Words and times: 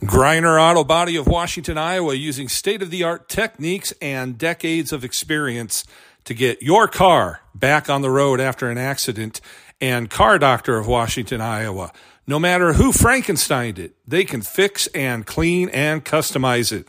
Greiner 0.00 0.60
Auto 0.60 0.84
Body 0.84 1.16
of 1.16 1.26
Washington, 1.26 1.78
Iowa, 1.78 2.14
using 2.14 2.48
state 2.48 2.82
of 2.82 2.90
the 2.90 3.04
art 3.04 3.28
techniques 3.28 3.92
and 4.02 4.36
decades 4.36 4.92
of 4.92 5.04
experience 5.04 5.84
to 6.24 6.34
get 6.34 6.62
your 6.62 6.88
car 6.88 7.40
back 7.54 7.88
on 7.88 8.02
the 8.02 8.10
road 8.10 8.40
after 8.40 8.68
an 8.70 8.78
accident. 8.78 9.40
And 9.80 10.10
Car 10.10 10.38
Doctor 10.38 10.78
of 10.78 10.86
Washington, 10.86 11.40
Iowa. 11.40 11.92
No 12.26 12.38
matter 12.38 12.72
who 12.72 12.90
Frankensteined 12.90 13.78
it, 13.78 13.94
they 14.06 14.24
can 14.24 14.42
fix 14.42 14.86
and 14.88 15.26
clean 15.26 15.68
and 15.68 16.04
customize 16.04 16.72
it. 16.72 16.86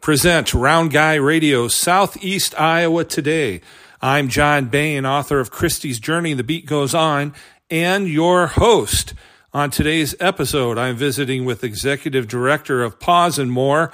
Present 0.00 0.52
Round 0.52 0.92
Guy 0.92 1.14
Radio 1.14 1.68
Southeast 1.68 2.58
Iowa 2.60 3.04
today. 3.04 3.62
I'm 4.02 4.28
John 4.28 4.66
Bain, 4.66 5.06
author 5.06 5.40
of 5.40 5.50
Christie's 5.50 5.98
Journey, 5.98 6.34
The 6.34 6.44
Beat 6.44 6.66
Goes 6.66 6.94
On, 6.94 7.32
and 7.70 8.06
your 8.06 8.48
host. 8.48 9.14
On 9.54 9.70
today's 9.70 10.16
episode, 10.18 10.78
I'm 10.78 10.96
visiting 10.96 11.44
with 11.44 11.62
Executive 11.62 12.26
Director 12.26 12.82
of 12.82 12.98
Paws 12.98 13.38
and 13.38 13.52
More, 13.52 13.92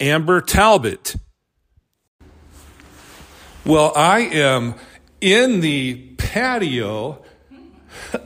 Amber 0.00 0.40
Talbot. 0.40 1.14
Well, 3.64 3.92
I 3.94 4.22
am 4.22 4.74
in 5.20 5.60
the 5.60 5.94
patio 6.18 7.22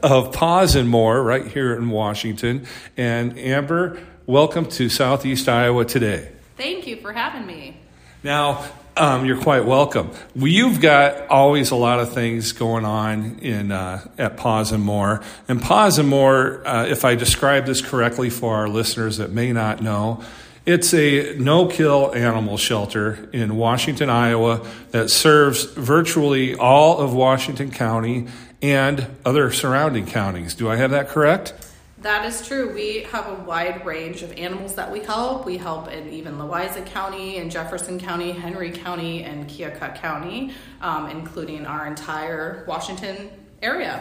of 0.03 0.33
Paws 0.33 0.75
and 0.75 0.89
More 0.89 1.23
right 1.23 1.47
here 1.47 1.75
in 1.75 1.91
Washington. 1.91 2.67
And 2.97 3.39
Amber, 3.39 4.01
welcome 4.25 4.65
to 4.71 4.89
Southeast 4.89 5.51
Iowa 5.51 5.85
today. 5.85 6.33
Thank 6.57 6.87
you 6.87 6.97
for 7.03 7.13
having 7.13 7.47
me. 7.47 7.77
Now, 8.23 8.69
um, 8.99 9.25
you're 9.25 9.41
quite 9.41 9.65
welcome. 9.65 10.11
You've 10.35 10.81
got 10.81 11.29
always 11.29 11.71
a 11.71 11.77
lot 11.77 12.01
of 12.01 12.13
things 12.13 12.53
going 12.53 12.85
on 12.85 13.39
in 13.39 13.73
uh, 13.73 14.07
at 14.19 14.37
Paws 14.37 14.73
and 14.73 14.85
More. 14.85 15.23
And 15.49 15.63
Paws 15.63 15.99
and 15.99 16.07
More, 16.07 16.67
uh, 16.69 16.85
if 16.85 17.07
I 17.07 17.15
describe 17.15 17.65
this 17.65 17.81
correctly 17.81 18.29
for 18.29 18.57
our 18.57 18.69
listeners 18.69 19.17
that 19.17 19.31
may 19.31 19.55
not 19.55 19.81
know, 19.81 20.23
it's 20.67 20.93
a 20.93 21.35
no-kill 21.39 22.15
animal 22.15 22.59
shelter 22.59 23.31
in 23.33 23.57
Washington, 23.57 24.11
Iowa, 24.11 24.67
that 24.91 25.09
serves 25.09 25.65
virtually 25.65 26.55
all 26.55 26.99
of 26.99 27.15
Washington 27.15 27.71
County 27.71 28.29
and 28.61 29.07
other 29.25 29.51
surrounding 29.51 30.05
counties. 30.05 30.55
Do 30.55 30.69
I 30.69 30.77
have 30.77 30.91
that 30.91 31.09
correct? 31.09 31.55
That 32.03 32.25
is 32.25 32.47
true. 32.47 32.73
We 32.73 33.03
have 33.11 33.29
a 33.29 33.35
wide 33.35 33.85
range 33.85 34.23
of 34.23 34.33
animals 34.33 34.75
that 34.77 34.91
we 34.91 35.01
help. 35.01 35.45
We 35.45 35.59
help 35.59 35.89
in 35.89 36.09
even 36.09 36.39
Louisa 36.39 36.81
County 36.81 37.37
and 37.37 37.51
Jefferson 37.51 38.01
County, 38.01 38.33
Henry 38.33 38.71
County, 38.71 39.23
and 39.23 39.47
Keokuk 39.47 39.97
County, 39.97 40.55
um, 40.81 41.11
including 41.11 41.67
our 41.67 41.87
entire 41.87 42.65
Washington 42.67 43.31
area. 43.61 44.01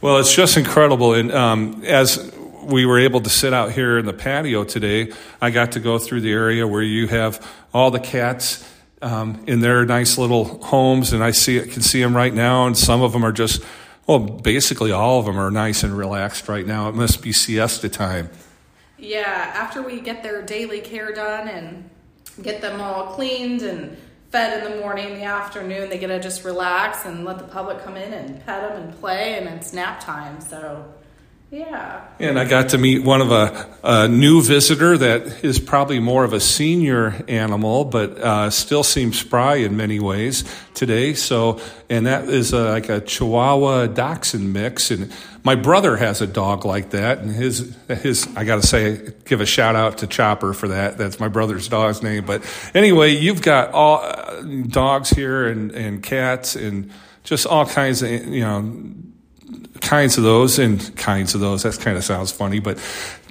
Well, 0.00 0.16
it's 0.16 0.34
just 0.34 0.56
incredible. 0.56 1.12
And 1.12 1.30
um, 1.32 1.84
as 1.84 2.32
we 2.62 2.86
were 2.86 2.98
able 2.98 3.20
to 3.20 3.30
sit 3.30 3.52
out 3.52 3.72
here 3.72 3.98
in 3.98 4.06
the 4.06 4.14
patio 4.14 4.64
today, 4.64 5.12
I 5.38 5.50
got 5.50 5.72
to 5.72 5.80
go 5.80 5.98
through 5.98 6.22
the 6.22 6.32
area 6.32 6.66
where 6.66 6.82
you 6.82 7.08
have 7.08 7.46
all 7.74 7.90
the 7.90 8.00
cats 8.00 8.66
um, 9.02 9.44
in 9.46 9.60
their 9.60 9.84
nice 9.84 10.16
little 10.16 10.62
homes, 10.62 11.12
and 11.12 11.22
I 11.22 11.32
see 11.32 11.60
can 11.60 11.82
see 11.82 12.00
them 12.00 12.16
right 12.16 12.32
now, 12.32 12.66
and 12.66 12.78
some 12.78 13.02
of 13.02 13.12
them 13.12 13.22
are 13.22 13.32
just 13.32 13.62
well, 14.06 14.18
basically 14.18 14.92
all 14.92 15.20
of 15.20 15.26
them 15.26 15.38
are 15.38 15.50
nice 15.50 15.82
and 15.82 15.96
relaxed 15.96 16.48
right 16.48 16.66
now. 16.66 16.88
It 16.88 16.94
must 16.94 17.22
be 17.22 17.32
siesta 17.32 17.88
time. 17.88 18.30
Yeah, 18.98 19.52
after 19.54 19.82
we 19.82 20.00
get 20.00 20.22
their 20.22 20.42
daily 20.42 20.80
care 20.80 21.12
done 21.12 21.48
and 21.48 21.90
get 22.40 22.60
them 22.60 22.80
all 22.80 23.14
cleaned 23.14 23.62
and 23.62 23.96
fed 24.30 24.64
in 24.64 24.72
the 24.72 24.80
morning, 24.80 25.10
in 25.10 25.14
the 25.14 25.24
afternoon, 25.24 25.88
they 25.88 25.98
get 25.98 26.06
to 26.06 26.20
just 26.20 26.44
relax 26.44 27.04
and 27.04 27.24
let 27.24 27.38
the 27.38 27.44
public 27.44 27.82
come 27.84 27.96
in 27.96 28.12
and 28.12 28.44
pet 28.46 28.68
them 28.68 28.82
and 28.82 29.00
play, 29.00 29.38
and 29.38 29.48
it's 29.48 29.72
nap 29.72 30.00
time. 30.00 30.40
So 30.40 30.84
yeah. 31.52 32.06
And 32.18 32.38
I 32.38 32.46
got 32.46 32.70
to 32.70 32.78
meet 32.78 33.04
one 33.04 33.20
of 33.20 33.30
a, 33.30 33.68
a, 33.84 34.08
new 34.08 34.40
visitor 34.40 34.96
that 34.96 35.44
is 35.44 35.58
probably 35.58 36.00
more 36.00 36.24
of 36.24 36.32
a 36.32 36.40
senior 36.40 37.22
animal, 37.28 37.84
but 37.84 38.16
uh, 38.16 38.48
still 38.48 38.82
seems 38.82 39.20
spry 39.20 39.56
in 39.56 39.76
many 39.76 40.00
ways 40.00 40.44
today. 40.72 41.12
So, 41.12 41.60
and 41.90 42.06
that 42.06 42.30
is 42.30 42.54
a, 42.54 42.70
like 42.70 42.88
a 42.88 43.02
Chihuahua 43.02 43.88
Dachshund 43.88 44.50
mix. 44.50 44.90
And 44.90 45.12
my 45.44 45.54
brother 45.54 45.98
has 45.98 46.22
a 46.22 46.26
dog 46.26 46.64
like 46.64 46.90
that, 46.90 47.18
and 47.18 47.30
his 47.30 47.76
his 47.86 48.26
I 48.34 48.44
got 48.44 48.62
to 48.62 48.66
say, 48.66 49.12
give 49.26 49.42
a 49.42 49.46
shout 49.46 49.76
out 49.76 49.98
to 49.98 50.06
Chopper 50.06 50.54
for 50.54 50.68
that. 50.68 50.96
That's 50.96 51.20
my 51.20 51.28
brother's 51.28 51.68
dog's 51.68 52.02
name. 52.02 52.24
But 52.24 52.42
anyway, 52.72 53.10
you've 53.10 53.42
got 53.42 53.72
all 53.72 53.98
uh, 54.02 54.40
dogs 54.68 55.10
here 55.10 55.46
and 55.48 55.70
and 55.72 56.02
cats 56.02 56.56
and 56.56 56.90
just 57.24 57.46
all 57.46 57.66
kinds 57.66 58.00
of 58.00 58.10
you 58.10 58.40
know 58.40 58.62
kinds 59.82 60.16
of 60.16 60.24
those 60.24 60.58
and 60.58 60.96
kinds 60.96 61.34
of 61.34 61.40
those. 61.40 61.64
That 61.64 61.78
kind 61.78 61.96
of 61.96 62.04
sounds 62.04 62.32
funny, 62.32 62.60
but 62.60 62.78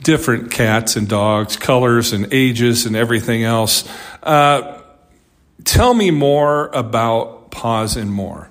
different 0.03 0.51
cats 0.51 0.95
and 0.95 1.07
dogs, 1.07 1.55
colors 1.55 2.13
and 2.13 2.31
ages 2.31 2.85
and 2.85 2.95
everything 2.95 3.43
else. 3.43 3.89
Uh, 4.21 4.81
tell 5.63 5.93
me 5.93 6.11
more 6.11 6.67
about 6.67 7.51
Paws 7.51 7.97
and 7.97 8.11
More. 8.11 8.49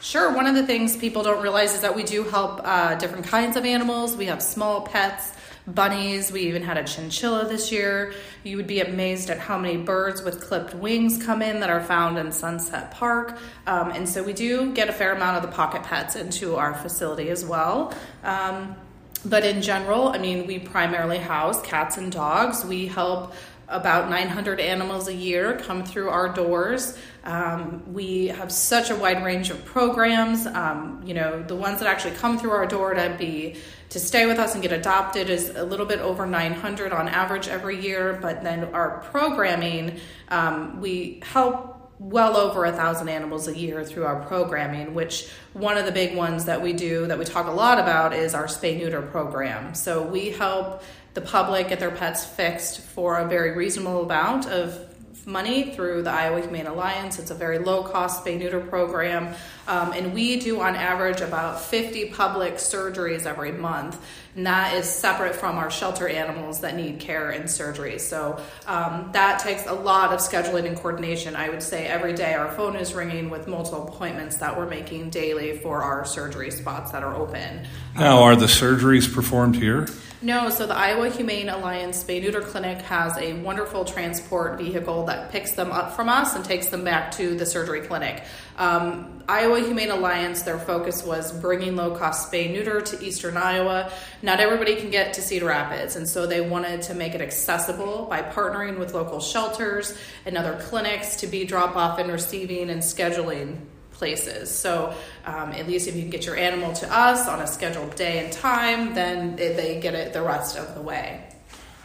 Sure. 0.00 0.32
One 0.32 0.46
of 0.46 0.54
the 0.54 0.66
things 0.66 0.96
people 0.96 1.22
don't 1.22 1.42
realize 1.42 1.74
is 1.74 1.82
that 1.82 1.94
we 1.94 2.02
do 2.02 2.24
help 2.24 2.60
uh, 2.64 2.94
different 2.94 3.26
kinds 3.26 3.56
of 3.56 3.64
animals. 3.66 4.16
We 4.16 4.26
have 4.26 4.42
small 4.42 4.80
pets 4.82 5.32
bunnies. 5.66 6.32
We 6.32 6.42
even 6.42 6.62
had 6.62 6.76
a 6.76 6.84
chinchilla 6.84 7.48
this 7.48 7.70
year. 7.70 8.12
You 8.44 8.56
would 8.56 8.66
be 8.66 8.80
amazed 8.80 9.30
at 9.30 9.38
how 9.38 9.58
many 9.58 9.76
birds 9.76 10.22
with 10.22 10.40
clipped 10.40 10.74
wings 10.74 11.22
come 11.22 11.42
in 11.42 11.60
that 11.60 11.70
are 11.70 11.82
found 11.82 12.18
in 12.18 12.32
Sunset 12.32 12.90
Park. 12.90 13.38
Um, 13.66 13.90
and 13.90 14.08
so 14.08 14.22
we 14.22 14.32
do 14.32 14.72
get 14.72 14.88
a 14.88 14.92
fair 14.92 15.12
amount 15.12 15.36
of 15.36 15.42
the 15.42 15.54
pocket 15.54 15.82
pets 15.82 16.16
into 16.16 16.56
our 16.56 16.74
facility 16.74 17.30
as 17.30 17.44
well. 17.44 17.94
Um, 18.22 18.76
but 19.24 19.44
in 19.44 19.60
general, 19.60 20.08
I 20.08 20.18
mean, 20.18 20.46
we 20.46 20.58
primarily 20.58 21.18
house 21.18 21.60
cats 21.62 21.98
and 21.98 22.10
dogs. 22.10 22.64
We 22.64 22.86
help 22.86 23.34
about 23.70 24.10
900 24.10 24.60
animals 24.60 25.08
a 25.08 25.14
year 25.14 25.56
come 25.58 25.84
through 25.84 26.08
our 26.08 26.28
doors. 26.28 26.98
Um, 27.22 27.82
we 27.92 28.26
have 28.28 28.50
such 28.50 28.90
a 28.90 28.96
wide 28.96 29.24
range 29.24 29.50
of 29.50 29.64
programs. 29.64 30.46
Um, 30.46 31.02
you 31.04 31.14
know, 31.14 31.42
the 31.42 31.54
ones 31.54 31.78
that 31.78 31.88
actually 31.88 32.16
come 32.16 32.36
through 32.36 32.50
our 32.50 32.66
door 32.66 32.94
to 32.94 33.14
be 33.18 33.56
to 33.90 34.00
stay 34.00 34.26
with 34.26 34.38
us 34.38 34.54
and 34.54 34.62
get 34.62 34.72
adopted 34.72 35.28
is 35.28 35.50
a 35.50 35.64
little 35.64 35.86
bit 35.86 35.98
over 35.98 36.24
900 36.26 36.92
on 36.92 37.08
average 37.08 37.48
every 37.48 37.80
year. 37.80 38.18
But 38.20 38.42
then 38.42 38.64
our 38.72 38.98
programming, 39.10 40.00
um, 40.28 40.80
we 40.80 41.20
help 41.24 41.76
well 41.98 42.36
over 42.36 42.64
a 42.64 42.72
thousand 42.72 43.08
animals 43.08 43.46
a 43.46 43.56
year 43.56 43.84
through 43.84 44.06
our 44.06 44.24
programming 44.24 44.94
which 44.94 45.28
one 45.52 45.76
of 45.76 45.84
the 45.84 45.92
big 45.92 46.16
ones 46.16 46.46
that 46.46 46.62
we 46.62 46.72
do 46.72 47.06
that 47.06 47.18
we 47.18 47.26
talk 47.26 47.46
a 47.46 47.50
lot 47.50 47.78
about 47.78 48.14
is 48.14 48.32
our 48.32 48.46
spay 48.46 48.78
neuter 48.78 49.02
program 49.02 49.74
so 49.74 50.02
we 50.02 50.30
help 50.30 50.82
the 51.12 51.20
public 51.20 51.68
get 51.68 51.78
their 51.78 51.90
pets 51.90 52.24
fixed 52.24 52.80
for 52.80 53.18
a 53.18 53.28
very 53.28 53.54
reasonable 53.54 54.04
amount 54.04 54.46
of 54.46 54.90
money 55.26 55.72
through 55.74 56.02
the 56.02 56.10
Iowa 56.10 56.40
Humane 56.40 56.66
Alliance. 56.66 57.18
It's 57.18 57.30
a 57.30 57.34
very 57.34 57.58
low 57.58 57.82
cost 57.82 58.24
spay 58.24 58.38
neuter 58.38 58.60
program. 58.60 59.34
Um, 59.70 59.92
and 59.92 60.12
we 60.12 60.40
do 60.40 60.60
on 60.60 60.74
average 60.74 61.20
about 61.20 61.60
50 61.60 62.06
public 62.06 62.54
surgeries 62.54 63.24
every 63.24 63.52
month. 63.52 64.04
And 64.34 64.46
that 64.46 64.74
is 64.74 64.88
separate 64.88 65.36
from 65.36 65.58
our 65.58 65.70
shelter 65.70 66.08
animals 66.08 66.62
that 66.62 66.74
need 66.74 66.98
care 66.98 67.30
and 67.30 67.48
surgery. 67.48 68.00
So 68.00 68.40
um, 68.66 69.10
that 69.12 69.38
takes 69.38 69.66
a 69.66 69.72
lot 69.72 70.12
of 70.12 70.18
scheduling 70.18 70.66
and 70.66 70.76
coordination. 70.76 71.36
I 71.36 71.50
would 71.50 71.62
say 71.62 71.86
every 71.86 72.14
day 72.14 72.34
our 72.34 72.50
phone 72.50 72.74
is 72.74 72.94
ringing 72.94 73.30
with 73.30 73.46
multiple 73.46 73.86
appointments 73.86 74.38
that 74.38 74.58
we're 74.58 74.68
making 74.68 75.10
daily 75.10 75.58
for 75.58 75.84
our 75.84 76.04
surgery 76.04 76.50
spots 76.50 76.90
that 76.90 77.04
are 77.04 77.14
open. 77.14 77.64
Now, 77.94 78.24
are 78.24 78.34
the 78.34 78.46
surgeries 78.46 79.12
performed 79.12 79.54
here? 79.54 79.86
No, 80.22 80.50
so 80.50 80.66
the 80.66 80.76
Iowa 80.76 81.08
Humane 81.08 81.48
Alliance 81.48 82.04
Spay 82.04 82.20
Neuter 82.20 82.42
Clinic 82.42 82.82
has 82.82 83.16
a 83.16 83.32
wonderful 83.40 83.86
transport 83.86 84.58
vehicle 84.58 85.06
that 85.06 85.30
picks 85.32 85.52
them 85.52 85.72
up 85.72 85.96
from 85.96 86.10
us 86.10 86.36
and 86.36 86.44
takes 86.44 86.66
them 86.66 86.84
back 86.84 87.12
to 87.12 87.36
the 87.36 87.46
surgery 87.46 87.80
clinic. 87.80 88.22
Um, 88.58 89.19
Iowa 89.30 89.60
Humane 89.60 89.92
Alliance, 89.92 90.42
their 90.42 90.58
focus 90.58 91.04
was 91.04 91.30
bringing 91.30 91.76
low 91.76 91.94
cost 91.94 92.32
spay 92.32 92.52
neuter 92.52 92.80
to 92.80 93.00
eastern 93.00 93.36
Iowa. 93.36 93.92
Not 94.22 94.40
everybody 94.40 94.74
can 94.74 94.90
get 94.90 95.12
to 95.14 95.22
Cedar 95.22 95.46
Rapids, 95.46 95.94
and 95.94 96.08
so 96.08 96.26
they 96.26 96.40
wanted 96.40 96.82
to 96.82 96.94
make 96.94 97.14
it 97.14 97.20
accessible 97.20 98.06
by 98.10 98.22
partnering 98.22 98.76
with 98.76 98.92
local 98.92 99.20
shelters 99.20 99.96
and 100.26 100.36
other 100.36 100.58
clinics 100.62 101.14
to 101.20 101.28
be 101.28 101.44
drop 101.44 101.76
off 101.76 102.00
and 102.00 102.10
receiving 102.10 102.70
and 102.70 102.82
scheduling 102.82 103.58
places. 103.92 104.50
So 104.50 104.92
um, 105.24 105.52
at 105.52 105.68
least 105.68 105.86
if 105.86 105.94
you 105.94 106.02
can 106.02 106.10
get 106.10 106.26
your 106.26 106.36
animal 106.36 106.72
to 106.72 106.92
us 106.92 107.28
on 107.28 107.40
a 107.40 107.46
scheduled 107.46 107.94
day 107.94 108.24
and 108.24 108.32
time, 108.32 108.94
then 108.94 109.36
they 109.36 109.78
get 109.80 109.94
it 109.94 110.12
the 110.12 110.22
rest 110.22 110.58
of 110.58 110.74
the 110.74 110.82
way. 110.82 111.24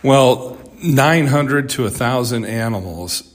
Well, 0.01 0.57
900 0.81 1.69
to 1.69 1.83
1,000 1.83 2.43
animals. 2.43 3.34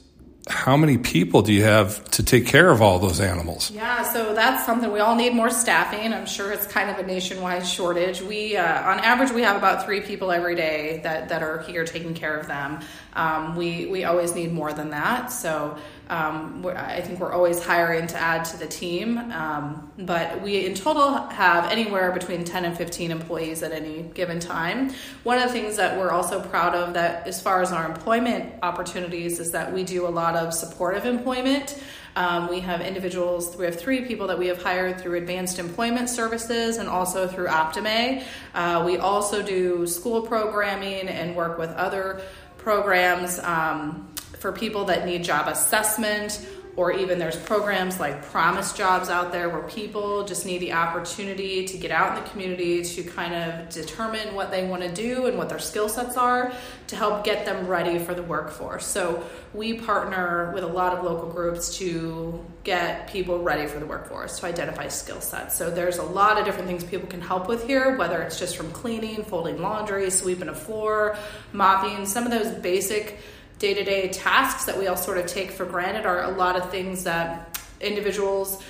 How 0.50 0.76
many 0.76 0.98
people 0.98 1.42
do 1.42 1.52
you 1.52 1.62
have 1.62 2.04
to 2.10 2.24
take 2.24 2.44
care 2.44 2.70
of 2.70 2.82
all 2.82 2.98
those 2.98 3.20
animals? 3.20 3.70
Yeah, 3.70 4.02
so 4.02 4.34
that's 4.34 4.66
something 4.66 4.90
we 4.90 4.98
all 4.98 5.14
need 5.14 5.32
more 5.32 5.48
staffing. 5.48 6.12
I'm 6.12 6.26
sure 6.26 6.50
it's 6.50 6.66
kind 6.66 6.90
of 6.90 6.98
a 6.98 7.06
nationwide 7.06 7.64
shortage. 7.64 8.20
We, 8.20 8.56
uh, 8.56 8.90
on 8.90 8.98
average, 8.98 9.30
we 9.30 9.42
have 9.42 9.56
about 9.56 9.84
three 9.84 10.00
people 10.00 10.32
every 10.32 10.56
day 10.56 11.00
that, 11.04 11.28
that 11.28 11.42
are 11.44 11.60
here 11.60 11.84
taking 11.84 12.14
care 12.14 12.36
of 12.36 12.48
them. 12.48 12.80
Um, 13.14 13.56
we 13.56 13.86
we 13.86 14.04
always 14.04 14.34
need 14.34 14.52
more 14.52 14.72
than 14.72 14.90
that. 14.90 15.32
So 15.32 15.76
Um, 16.10 16.66
I 16.76 17.00
think 17.02 17.20
we're 17.20 17.32
always 17.32 17.64
hiring 17.64 18.08
to 18.08 18.16
add 18.18 18.44
to 18.46 18.56
the 18.56 18.66
team, 18.66 19.16
um, 19.30 19.92
but 19.96 20.42
we 20.42 20.66
in 20.66 20.74
total 20.74 21.14
have 21.28 21.70
anywhere 21.70 22.10
between 22.10 22.42
10 22.42 22.64
and 22.64 22.76
15 22.76 23.12
employees 23.12 23.62
at 23.62 23.70
any 23.70 24.02
given 24.12 24.40
time. 24.40 24.90
One 25.22 25.38
of 25.38 25.44
the 25.44 25.52
things 25.52 25.76
that 25.76 25.96
we're 25.96 26.10
also 26.10 26.40
proud 26.40 26.74
of 26.74 26.94
that, 26.94 27.28
as 27.28 27.40
far 27.40 27.62
as 27.62 27.70
our 27.70 27.86
employment 27.86 28.54
opportunities, 28.64 29.38
is 29.38 29.52
that 29.52 29.72
we 29.72 29.84
do 29.84 30.04
a 30.04 30.10
lot 30.10 30.34
of 30.34 30.52
supportive 30.52 31.06
employment. 31.06 31.80
Um, 32.16 32.48
we 32.50 32.58
have 32.58 32.80
individuals, 32.80 33.56
we 33.56 33.64
have 33.66 33.78
three 33.78 34.00
people 34.00 34.26
that 34.26 34.38
we 34.38 34.48
have 34.48 34.60
hired 34.60 35.00
through 35.00 35.16
Advanced 35.16 35.60
Employment 35.60 36.08
Services 36.08 36.78
and 36.78 36.88
also 36.88 37.28
through 37.28 37.46
Optimae. 37.46 38.24
Uh, 38.52 38.82
we 38.84 38.98
also 38.98 39.42
do 39.42 39.86
school 39.86 40.22
programming 40.22 41.06
and 41.08 41.36
work 41.36 41.56
with 41.56 41.70
other 41.70 42.20
programs 42.62 43.38
um, 43.40 44.08
for 44.38 44.52
people 44.52 44.84
that 44.86 45.06
need 45.06 45.24
job 45.24 45.48
assessment 45.48 46.46
or 46.80 46.90
even 46.90 47.18
there's 47.18 47.36
programs 47.36 48.00
like 48.00 48.22
promise 48.22 48.72
jobs 48.72 49.10
out 49.10 49.32
there 49.32 49.50
where 49.50 49.64
people 49.64 50.24
just 50.24 50.46
need 50.46 50.62
the 50.62 50.72
opportunity 50.72 51.66
to 51.66 51.76
get 51.76 51.90
out 51.90 52.16
in 52.16 52.24
the 52.24 52.30
community 52.30 52.82
to 52.82 53.02
kind 53.02 53.34
of 53.34 53.68
determine 53.68 54.34
what 54.34 54.50
they 54.50 54.66
want 54.66 54.82
to 54.82 54.90
do 54.90 55.26
and 55.26 55.36
what 55.36 55.50
their 55.50 55.58
skill 55.58 55.90
sets 55.90 56.16
are 56.16 56.50
to 56.86 56.96
help 56.96 57.22
get 57.22 57.44
them 57.44 57.66
ready 57.66 57.98
for 57.98 58.14
the 58.14 58.22
workforce. 58.22 58.86
So 58.86 59.22
we 59.52 59.74
partner 59.74 60.52
with 60.54 60.64
a 60.64 60.68
lot 60.68 60.96
of 60.96 61.04
local 61.04 61.28
groups 61.28 61.76
to 61.76 62.42
get 62.64 63.08
people 63.08 63.42
ready 63.42 63.66
for 63.66 63.78
the 63.78 63.84
workforce 63.84 64.38
to 64.38 64.46
identify 64.46 64.88
skill 64.88 65.20
sets. 65.20 65.58
So 65.58 65.70
there's 65.70 65.98
a 65.98 66.02
lot 66.02 66.38
of 66.38 66.46
different 66.46 66.66
things 66.66 66.82
people 66.82 67.10
can 67.10 67.20
help 67.20 67.46
with 67.46 67.66
here 67.66 67.98
whether 67.98 68.22
it's 68.22 68.38
just 68.38 68.56
from 68.56 68.70
cleaning 68.72 69.22
folding 69.22 69.60
laundry 69.60 70.08
sweeping 70.08 70.48
a 70.48 70.54
floor 70.54 71.18
mopping 71.52 72.06
some 72.06 72.24
of 72.24 72.30
those 72.30 72.50
basic 72.60 73.18
day 73.60 73.74
to 73.74 73.84
day 73.84 74.08
tasks 74.08 74.64
that 74.64 74.76
we 74.76 74.88
all 74.88 74.96
sort 74.96 75.18
of 75.18 75.26
take 75.26 75.52
for 75.52 75.64
granted 75.64 76.06
are 76.06 76.24
a 76.24 76.30
lot 76.30 76.56
of 76.56 76.70
things 76.70 77.04
that 77.04 77.60
individuals, 77.80 78.60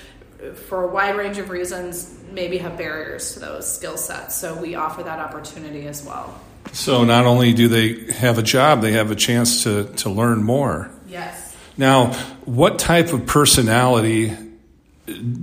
for 0.67 0.83
a 0.83 0.87
wide 0.87 1.15
range 1.15 1.37
of 1.37 1.49
reasons, 1.49 2.19
maybe 2.31 2.57
have 2.59 2.77
barriers 2.77 3.33
to 3.33 3.39
those 3.39 3.73
skill 3.73 3.97
sets. 3.97 4.35
So 4.35 4.53
we 4.61 4.75
offer 4.75 5.01
that 5.03 5.19
opportunity 5.19 5.87
as 5.87 6.05
well. 6.05 6.39
So 6.73 7.03
not 7.05 7.25
only 7.25 7.53
do 7.53 7.67
they 7.67 8.11
have 8.13 8.37
a 8.37 8.43
job, 8.43 8.81
they 8.81 8.91
have 8.91 9.11
a 9.11 9.15
chance 9.15 9.63
to, 9.63 9.85
to 9.95 10.09
learn 10.09 10.43
more. 10.43 10.91
Yes. 11.07 11.55
Now, 11.77 12.13
what 12.45 12.77
type 12.77 13.13
of 13.13 13.25
personality 13.25 14.35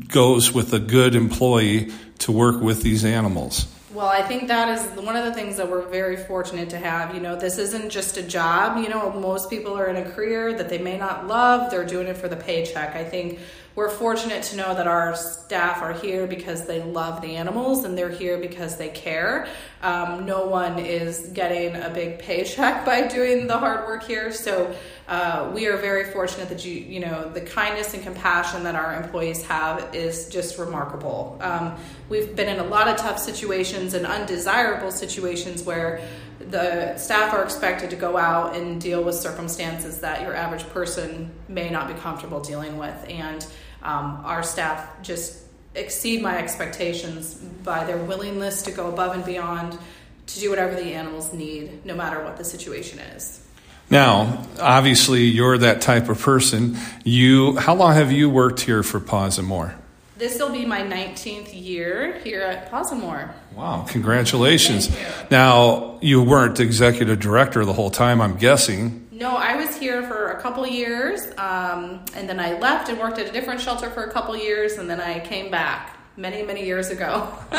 goes 0.09 0.53
with 0.53 0.73
a 0.75 0.79
good 0.79 1.15
employee 1.15 1.91
to 2.21 2.33
work 2.33 2.61
with 2.61 2.83
these 2.83 3.05
animals? 3.05 3.67
Well, 3.99 4.07
I 4.07 4.23
think 4.23 4.47
that 4.47 4.69
is 4.69 5.05
one 5.05 5.17
of 5.17 5.25
the 5.25 5.35
things 5.35 5.57
that 5.57 5.69
we're 5.69 5.83
very 5.83 6.17
fortunate 6.17 6.71
to 6.71 6.79
have. 6.79 7.17
You 7.17 7.21
know, 7.21 7.35
this 7.35 7.59
isn't 7.59 7.91
just 7.91 8.17
a 8.17 8.23
job. 8.23 8.81
You 8.81 8.89
know, 8.89 9.11
most 9.11 9.51
people 9.51 9.77
are 9.77 9.89
in 9.89 9.97
a 9.97 10.09
career 10.09 10.57
that 10.57 10.69
they 10.69 10.79
may 10.79 10.97
not 10.97 11.27
love, 11.27 11.69
they're 11.69 11.85
doing 11.85 12.07
it 12.07 12.17
for 12.17 12.29
the 12.29 12.37
paycheck. 12.37 12.95
I 12.95 13.03
think 13.03 13.41
we're 13.79 13.89
fortunate 13.89 14.43
to 14.43 14.57
know 14.57 14.75
that 14.75 14.89
our 14.89 15.15
staff 15.15 15.81
are 15.83 15.93
here 15.93 16.27
because 16.27 16.67
they 16.67 16.83
love 16.83 17.23
the 17.23 17.37
animals 17.37 17.85
and 17.85 17.97
they're 17.97 18.11
here 18.11 18.37
because 18.37 18.77
they 18.77 18.89
care. 18.89 19.47
Um, 19.83 20.27
no 20.27 20.49
one 20.49 20.81
is 20.81 21.29
getting 21.29 21.77
a 21.77 21.89
big 21.89 22.19
paycheck 22.19 22.85
by 22.85 23.07
doing 23.07 23.47
the 23.47 23.57
hard 23.57 23.87
work 23.87 24.03
here. 24.03 24.33
So 24.33 24.75
uh, 25.07 25.53
we 25.55 25.69
are 25.69 25.77
very 25.77 26.11
fortunate 26.11 26.49
that 26.49 26.65
you, 26.65 26.75
you 26.75 26.99
know, 26.99 27.29
the 27.29 27.41
kindness 27.41 27.95
and 27.95 28.03
compassion 28.03 28.65
that 28.65 28.75
our 28.75 29.01
employees 29.01 29.47
have 29.47 29.95
is 29.95 30.29
just 30.29 30.59
remarkable. 30.59 31.39
Um, 31.41 31.77
we've 32.09 32.35
been 32.35 32.49
in 32.49 32.59
a 32.59 32.67
lot 32.67 32.89
of 32.89 32.97
tough 32.97 33.21
situations 33.21 33.95
and 33.95 34.05
undesirable 34.05 34.91
situations 34.91 35.63
where 35.63 36.01
the 36.41 36.97
staff 36.97 37.33
are 37.33 37.45
expected 37.45 37.91
to 37.91 37.97
go 37.97 38.17
out 38.17 38.57
and 38.57 38.81
deal 38.81 39.05
with 39.05 39.15
circumstances 39.15 40.01
that 40.01 40.23
your 40.23 40.35
average 40.35 40.69
person 40.71 41.31
may 41.47 41.71
not 41.71 41.87
be 41.87 41.95
comfortable 41.95 42.41
dealing 42.41 42.77
with. 42.77 43.09
And 43.09 43.47
um, 43.83 44.23
our 44.25 44.43
staff 44.43 45.03
just 45.03 45.45
exceed 45.75 46.23
my 46.23 46.39
expectations 46.39 47.35
by 47.35 47.85
their 47.85 47.99
willingness 47.99 48.63
to 48.63 48.71
go 48.71 48.89
above 48.89 49.15
and 49.15 49.25
beyond 49.25 49.79
to 50.27 50.41
do 50.41 50.51
whatever 50.51 50.75
the 50.75 50.95
animals 50.95 51.33
need, 51.33 51.85
no 51.85 51.95
matter 51.95 52.23
what 52.23 52.37
the 52.37 52.45
situation 52.45 52.99
is. 52.99 53.45
Now, 53.91 54.45
obviously, 54.61 55.25
you're 55.25 55.57
that 55.59 55.81
type 55.81 56.11
of 56.11 56.21
person. 56.21 56.77
You, 57.05 57.57
how 57.57 57.75
long 57.75 57.95
have 57.95 58.13
you 58.13 58.29
worked 58.29 58.61
here 58.61 58.83
for 58.83 59.01
Paws 59.01 59.39
and 59.39 59.49
More? 59.49 59.75
This 60.19 60.39
will 60.39 60.51
be 60.51 60.67
my 60.67 60.81
19th 60.81 61.51
year 61.55 62.19
here 62.19 62.43
at 62.43 62.71
Paws 62.71 62.93
and 62.93 63.01
More. 63.01 63.35
Wow, 63.55 63.87
congratulations. 63.89 64.89
You. 64.91 65.07
Now, 65.31 65.99
you 66.03 66.23
weren't 66.23 66.61
executive 66.61 67.21
director 67.21 67.65
the 67.65 67.73
whole 67.73 67.91
time, 67.91 68.21
I'm 68.21 68.37
guessing. 68.37 69.08
No, 69.19 69.35
I 69.35 69.57
was 69.57 69.77
here 69.77 70.05
for 70.05 70.29
a 70.29 70.41
couple 70.41 70.65
years, 70.65 71.27
um, 71.39 72.05
and 72.15 72.29
then 72.29 72.39
I 72.39 72.57
left 72.57 72.89
and 72.89 73.01
worked 73.01 73.19
at 73.19 73.29
a 73.29 73.33
different 73.33 73.61
shelter 73.61 73.91
for 73.91 74.05
a 74.05 74.13
couple 74.13 74.37
years, 74.37 74.75
and 74.75 74.89
then 74.89 75.01
I 75.01 75.19
came 75.19 75.51
back 75.51 75.99
many, 76.17 76.45
many 76.45 76.65
years 76.65 76.91
ago. 76.91 77.29
so, 77.51 77.57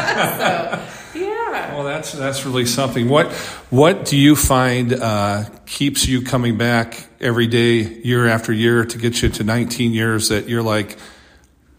yeah. 1.15 1.75
Well, 1.75 1.83
that's 1.83 2.13
that's 2.13 2.45
really 2.45 2.65
something. 2.65 3.09
What 3.09 3.33
what 3.71 4.05
do 4.05 4.15
you 4.15 4.37
find 4.37 4.93
uh, 4.93 5.49
keeps 5.65 6.07
you 6.07 6.21
coming 6.21 6.57
back 6.57 7.05
every 7.19 7.47
day, 7.47 7.79
year 7.79 8.25
after 8.25 8.53
year, 8.53 8.85
to 8.85 8.97
get 8.97 9.21
you 9.21 9.27
to 9.27 9.43
19 9.43 9.91
years? 9.91 10.29
That 10.29 10.47
you're 10.47 10.63
like, 10.63 10.97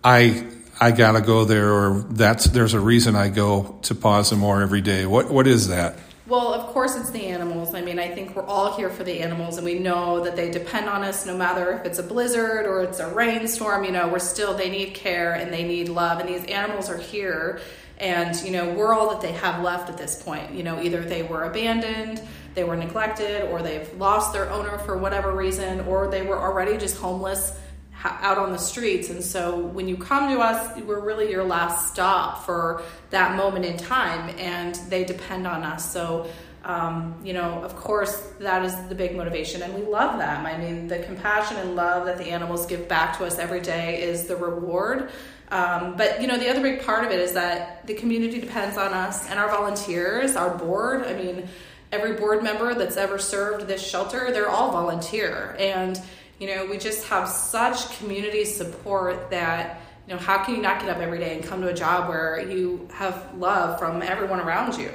I 0.05 0.47
I 0.79 0.91
gotta 0.91 1.23
go 1.23 1.47
there, 1.47 1.73
or 1.73 2.05
that's 2.11 2.45
there's 2.45 2.75
a 2.75 2.81
reason 2.81 3.17
I 3.17 3.31
go 3.31 3.79
to 3.85 3.95
Paws 3.95 4.31
and 4.31 4.43
More 4.43 4.61
every 4.61 4.83
day. 4.83 5.07
What 5.07 5.31
what 5.31 5.47
is 5.47 5.69
that? 5.69 5.97
Well, 6.31 6.55
of 6.55 6.67
course, 6.67 6.95
it's 6.95 7.11
the 7.11 7.27
animals. 7.27 7.75
I 7.75 7.81
mean, 7.81 7.99
I 7.99 8.07
think 8.07 8.37
we're 8.37 8.47
all 8.47 8.77
here 8.77 8.89
for 8.89 9.03
the 9.03 9.19
animals, 9.19 9.57
and 9.57 9.65
we 9.65 9.81
know 9.81 10.23
that 10.23 10.37
they 10.37 10.49
depend 10.49 10.89
on 10.89 11.03
us 11.03 11.27
no 11.27 11.37
matter 11.37 11.73
if 11.73 11.85
it's 11.85 11.99
a 11.99 12.05
blizzard 12.05 12.67
or 12.67 12.85
it's 12.85 13.01
a 13.01 13.13
rainstorm. 13.13 13.83
You 13.83 13.91
know, 13.91 14.07
we're 14.07 14.21
still, 14.21 14.57
they 14.57 14.71
need 14.71 14.95
care 14.95 15.35
and 15.35 15.53
they 15.53 15.65
need 15.65 15.89
love, 15.89 16.21
and 16.21 16.29
these 16.29 16.45
animals 16.45 16.89
are 16.89 16.97
here. 16.97 17.61
And, 17.99 18.41
you 18.45 18.53
know, 18.53 18.73
we're 18.75 18.95
all 18.95 19.11
that 19.11 19.21
they 19.21 19.33
have 19.33 19.61
left 19.65 19.91
at 19.91 19.99
this 19.99 20.23
point. 20.23 20.55
You 20.55 20.63
know, 20.63 20.81
either 20.81 21.01
they 21.01 21.25
were 21.25 21.43
abandoned, 21.43 22.23
they 22.55 22.63
were 22.63 22.77
neglected, 22.77 23.51
or 23.51 23.61
they've 23.61 23.93
lost 23.95 24.33
their 24.33 24.49
owner 24.51 24.79
for 24.79 24.97
whatever 24.97 25.33
reason, 25.33 25.81
or 25.81 26.07
they 26.07 26.23
were 26.23 26.39
already 26.39 26.79
just 26.79 26.97
homeless 26.97 27.59
out 28.05 28.39
on 28.39 28.53
the 28.53 28.59
streets. 28.59 29.11
And 29.11 29.23
so 29.23 29.59
when 29.59 29.89
you 29.89 29.97
come 29.97 30.35
to 30.35 30.41
us, 30.41 30.81
we're 30.83 31.01
really 31.01 31.31
your 31.31 31.45
last 31.45 31.93
stop 31.93 32.45
for 32.45 32.83
that 33.11 33.37
moment 33.37 33.65
in 33.65 33.77
time, 33.77 34.35
and 34.39 34.75
they 34.89 35.05
depend 35.05 35.47
on 35.47 35.63
us. 35.63 35.93
So, 35.93 36.31
um, 36.65 37.21
you 37.25 37.33
know, 37.33 37.63
of 37.63 37.77
course, 37.77 38.15
that 38.41 38.65
is 38.65 38.75
the 38.89 38.95
big 38.95 39.17
motivation, 39.17 39.63
and 39.63 39.75
we 39.75 39.83
love 39.83 40.19
them. 40.19 40.47
I 40.47 40.57
mean, 40.57 40.89
the 40.89 40.99
compassion 41.01 41.57
and 41.57 41.77
love 41.77 42.07
that 42.07 42.19
the 42.19 42.27
animals 42.27 42.67
give 42.67 42.89
back 42.89 43.19
to 43.19 43.25
us 43.25 43.39
every 43.39 43.61
day 43.61 44.03
is 44.03 44.25
the 44.25 44.37
reward. 44.37 45.11
Um, 45.51 45.97
but 45.97 46.21
you 46.21 46.29
know, 46.29 46.39
the 46.39 46.49
other 46.49 46.63
big 46.63 46.83
part 46.85 47.05
of 47.05 47.11
it 47.11 47.19
is 47.19 47.33
that 47.33 47.87
the 47.87 47.95
community 47.95 48.41
depends 48.41 48.77
on 48.79 48.93
us 48.93 49.29
and 49.29 49.39
our 49.39 49.49
volunteers, 49.49 50.37
our 50.37 50.57
board. 50.57 51.03
I 51.03 51.15
mean, 51.15 51.49
every 51.91 52.13
board 52.13 52.43
member 52.43 52.73
that's 52.75 52.97
ever 52.97 53.19
served 53.19 53.67
this 53.67 53.85
shelter, 53.85 54.31
they're 54.31 54.49
all 54.49 54.71
volunteer, 54.71 55.57
and 55.59 56.01
you 56.41 56.47
know, 56.47 56.65
we 56.65 56.79
just 56.79 57.07
have 57.09 57.29
such 57.29 57.99
community 57.99 58.47
support 58.47 59.31
that, 59.31 59.83
you 60.09 60.15
know, 60.15 60.19
how 60.19 60.43
can 60.43 60.57
you 60.57 60.63
not 60.63 60.81
get 60.81 60.89
up 60.89 60.97
every 60.97 61.19
day 61.19 61.37
and 61.37 61.45
come 61.45 61.61
to 61.61 61.69
a 61.69 61.75
job 61.75 62.09
where 62.09 62.41
you 62.41 62.89
have 62.95 63.35
love 63.37 63.79
from 63.79 64.01
everyone 64.01 64.41
around 64.41 64.79
you? 64.79 64.91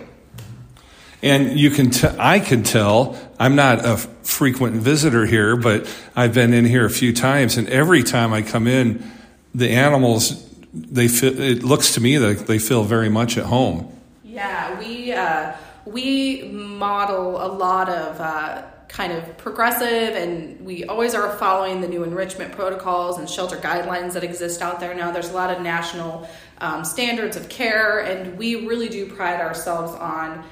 And 1.21 1.57
you 1.57 1.69
can, 1.69 1.91
t- 1.91 2.07
I 2.19 2.39
can 2.39 2.63
tell, 2.63 3.15
I'm 3.39 3.55
not 3.55 3.85
a 3.85 3.97
frequent 3.97 4.77
visitor 4.77 5.27
here, 5.27 5.55
but 5.55 5.87
I've 6.15 6.33
been 6.33 6.51
in 6.51 6.65
here 6.65 6.83
a 6.83 6.89
few 6.89 7.13
times, 7.13 7.57
and 7.57 7.69
every 7.69 8.01
time 8.01 8.33
I 8.33 8.41
come 8.41 8.65
in, 8.65 9.11
the 9.53 9.69
animals, 9.69 10.49
they 10.73 11.07
feel, 11.07 11.39
it 11.39 11.63
looks 11.63 11.93
to 11.93 12.01
me 12.01 12.17
like 12.17 12.47
they 12.47 12.59
feel 12.59 12.83
very 12.83 13.09
much 13.09 13.37
at 13.37 13.45
home. 13.45 13.91
Yeah, 14.23 14.77
we, 14.79 15.13
uh, 15.13 15.53
we 15.85 16.43
model 16.49 17.37
a 17.43 17.47
lot 17.47 17.87
of, 17.87 18.19
uh, 18.19 18.63
kind 18.95 19.11
of 19.11 19.37
progressive 19.37 20.15
and 20.15 20.65
we 20.65 20.85
always 20.85 21.13
are 21.13 21.35
following 21.35 21.81
the 21.81 21.87
new 21.87 22.03
enrichment 22.03 22.53
protocols 22.53 23.17
and 23.17 23.29
shelter 23.29 23.57
guidelines 23.57 24.13
that 24.13 24.23
exist 24.23 24.61
out 24.61 24.79
there 24.79 24.95
now. 24.95 25.11
There's 25.11 25.29
a 25.29 25.33
lot 25.33 25.53
of 25.53 25.61
national 25.61 26.29
um, 26.59 26.85
standards 26.85 27.35
of 27.35 27.49
care 27.49 27.99
and 27.99 28.37
we 28.37 28.65
really 28.65 28.87
do 28.87 29.05
pride 29.11 29.41
ourselves 29.41 29.91
on 29.91 30.45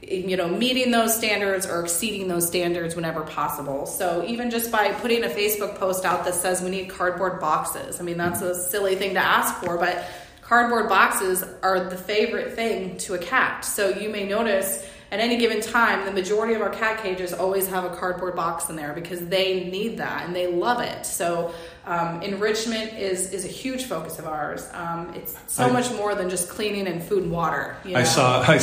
you 0.00 0.38
know 0.38 0.48
meeting 0.48 0.90
those 0.90 1.14
standards 1.14 1.66
or 1.66 1.82
exceeding 1.82 2.28
those 2.28 2.46
standards 2.46 2.96
whenever 2.96 3.24
possible. 3.24 3.84
So 3.84 4.24
even 4.26 4.50
just 4.50 4.72
by 4.72 4.92
putting 4.92 5.24
a 5.24 5.28
facebook 5.28 5.76
post 5.78 6.06
out 6.06 6.24
that 6.24 6.34
says 6.34 6.62
we 6.62 6.70
need 6.70 6.88
cardboard 6.88 7.40
boxes. 7.40 8.00
I 8.00 8.04
mean 8.04 8.16
that's 8.16 8.40
a 8.40 8.54
silly 8.54 8.96
thing 8.96 9.12
to 9.14 9.20
ask 9.20 9.62
for 9.62 9.76
but 9.76 10.08
cardboard 10.40 10.88
boxes 10.88 11.44
are 11.62 11.90
the 11.90 11.98
favorite 11.98 12.54
thing 12.54 12.96
to 12.98 13.12
a 13.12 13.18
cat 13.18 13.66
so 13.66 13.90
you 13.90 14.08
may 14.08 14.26
notice 14.26 14.82
at 15.12 15.18
any 15.18 15.36
given 15.38 15.60
time, 15.60 16.04
the 16.04 16.12
majority 16.12 16.54
of 16.54 16.62
our 16.62 16.70
cat 16.70 17.02
cages 17.02 17.32
always 17.32 17.66
have 17.66 17.84
a 17.84 17.94
cardboard 17.96 18.36
box 18.36 18.70
in 18.70 18.76
there 18.76 18.92
because 18.92 19.26
they 19.26 19.64
need 19.64 19.98
that 19.98 20.24
and 20.24 20.36
they 20.36 20.46
love 20.46 20.80
it. 20.80 21.04
So 21.04 21.52
um, 21.84 22.22
enrichment 22.22 22.94
is 22.94 23.32
is 23.32 23.44
a 23.44 23.48
huge 23.48 23.84
focus 23.84 24.20
of 24.20 24.26
ours. 24.26 24.68
Um, 24.72 25.12
it's 25.16 25.36
so 25.48 25.64
I, 25.64 25.72
much 25.72 25.90
more 25.92 26.14
than 26.14 26.30
just 26.30 26.48
cleaning 26.48 26.86
and 26.86 27.02
food 27.02 27.24
and 27.24 27.32
water. 27.32 27.76
You 27.84 27.94
know? 27.94 28.00
I 28.00 28.04
saw, 28.04 28.42
I, 28.42 28.58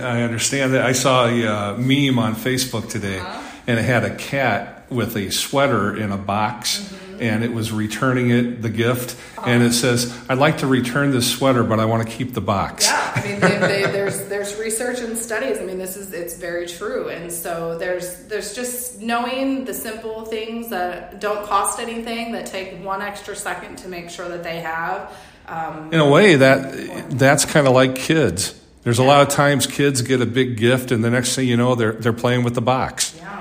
I, 0.00 0.22
understand 0.22 0.72
that. 0.72 0.86
I 0.86 0.92
saw 0.92 1.26
a 1.26 1.46
uh, 1.46 1.76
meme 1.76 2.18
on 2.18 2.34
Facebook 2.34 2.88
today, 2.88 3.18
uh-huh. 3.18 3.42
and 3.66 3.78
it 3.78 3.82
had 3.82 4.04
a 4.04 4.14
cat 4.14 4.90
with 4.90 5.16
a 5.16 5.30
sweater 5.30 5.94
in 5.94 6.12
a 6.12 6.18
box. 6.18 6.80
Mm-hmm 6.80 7.09
and 7.20 7.44
it 7.44 7.52
was 7.52 7.70
returning 7.70 8.30
it 8.30 8.62
the 8.62 8.70
gift, 8.70 9.16
and 9.46 9.62
it 9.62 9.72
says, 9.72 10.16
"I'd 10.28 10.38
like 10.38 10.58
to 10.58 10.66
return 10.66 11.10
this 11.10 11.30
sweater, 11.30 11.62
but 11.62 11.78
I 11.78 11.84
want 11.84 12.08
to 12.08 12.12
keep 12.12 12.34
the 12.34 12.40
box." 12.40 12.86
Yeah, 12.86 13.12
I 13.14 13.22
mean, 13.22 13.40
they, 13.40 13.58
they, 13.58 13.82
there's 13.92 14.24
there's 14.26 14.56
research 14.56 15.00
and 15.00 15.16
studies. 15.16 15.58
I 15.58 15.64
mean, 15.64 15.78
this 15.78 15.96
is 15.96 16.12
it's 16.12 16.36
very 16.36 16.66
true, 16.66 17.08
and 17.08 17.30
so 17.30 17.78
there's 17.78 18.24
there's 18.24 18.54
just 18.54 19.00
knowing 19.00 19.64
the 19.64 19.74
simple 19.74 20.24
things 20.24 20.70
that 20.70 21.20
don't 21.20 21.46
cost 21.46 21.78
anything 21.78 22.32
that 22.32 22.46
take 22.46 22.82
one 22.84 23.02
extra 23.02 23.36
second 23.36 23.76
to 23.78 23.88
make 23.88 24.10
sure 24.10 24.28
that 24.28 24.42
they 24.42 24.60
have. 24.60 25.12
Um, 25.46 25.92
In 25.92 26.00
a 26.00 26.08
way, 26.08 26.36
that 26.36 27.10
that's 27.10 27.44
kind 27.44 27.66
of 27.66 27.74
like 27.74 27.96
kids. 27.96 28.56
There's 28.82 28.98
a 28.98 29.04
lot 29.04 29.20
of 29.20 29.28
times 29.28 29.66
kids 29.66 30.00
get 30.00 30.22
a 30.22 30.26
big 30.26 30.56
gift, 30.56 30.90
and 30.90 31.04
the 31.04 31.10
next 31.10 31.34
thing 31.36 31.46
you 31.46 31.56
know, 31.56 31.74
they're 31.74 31.92
they're 31.92 32.12
playing 32.14 32.44
with 32.44 32.54
the 32.54 32.62
box. 32.62 33.14
Yeah, 33.18 33.39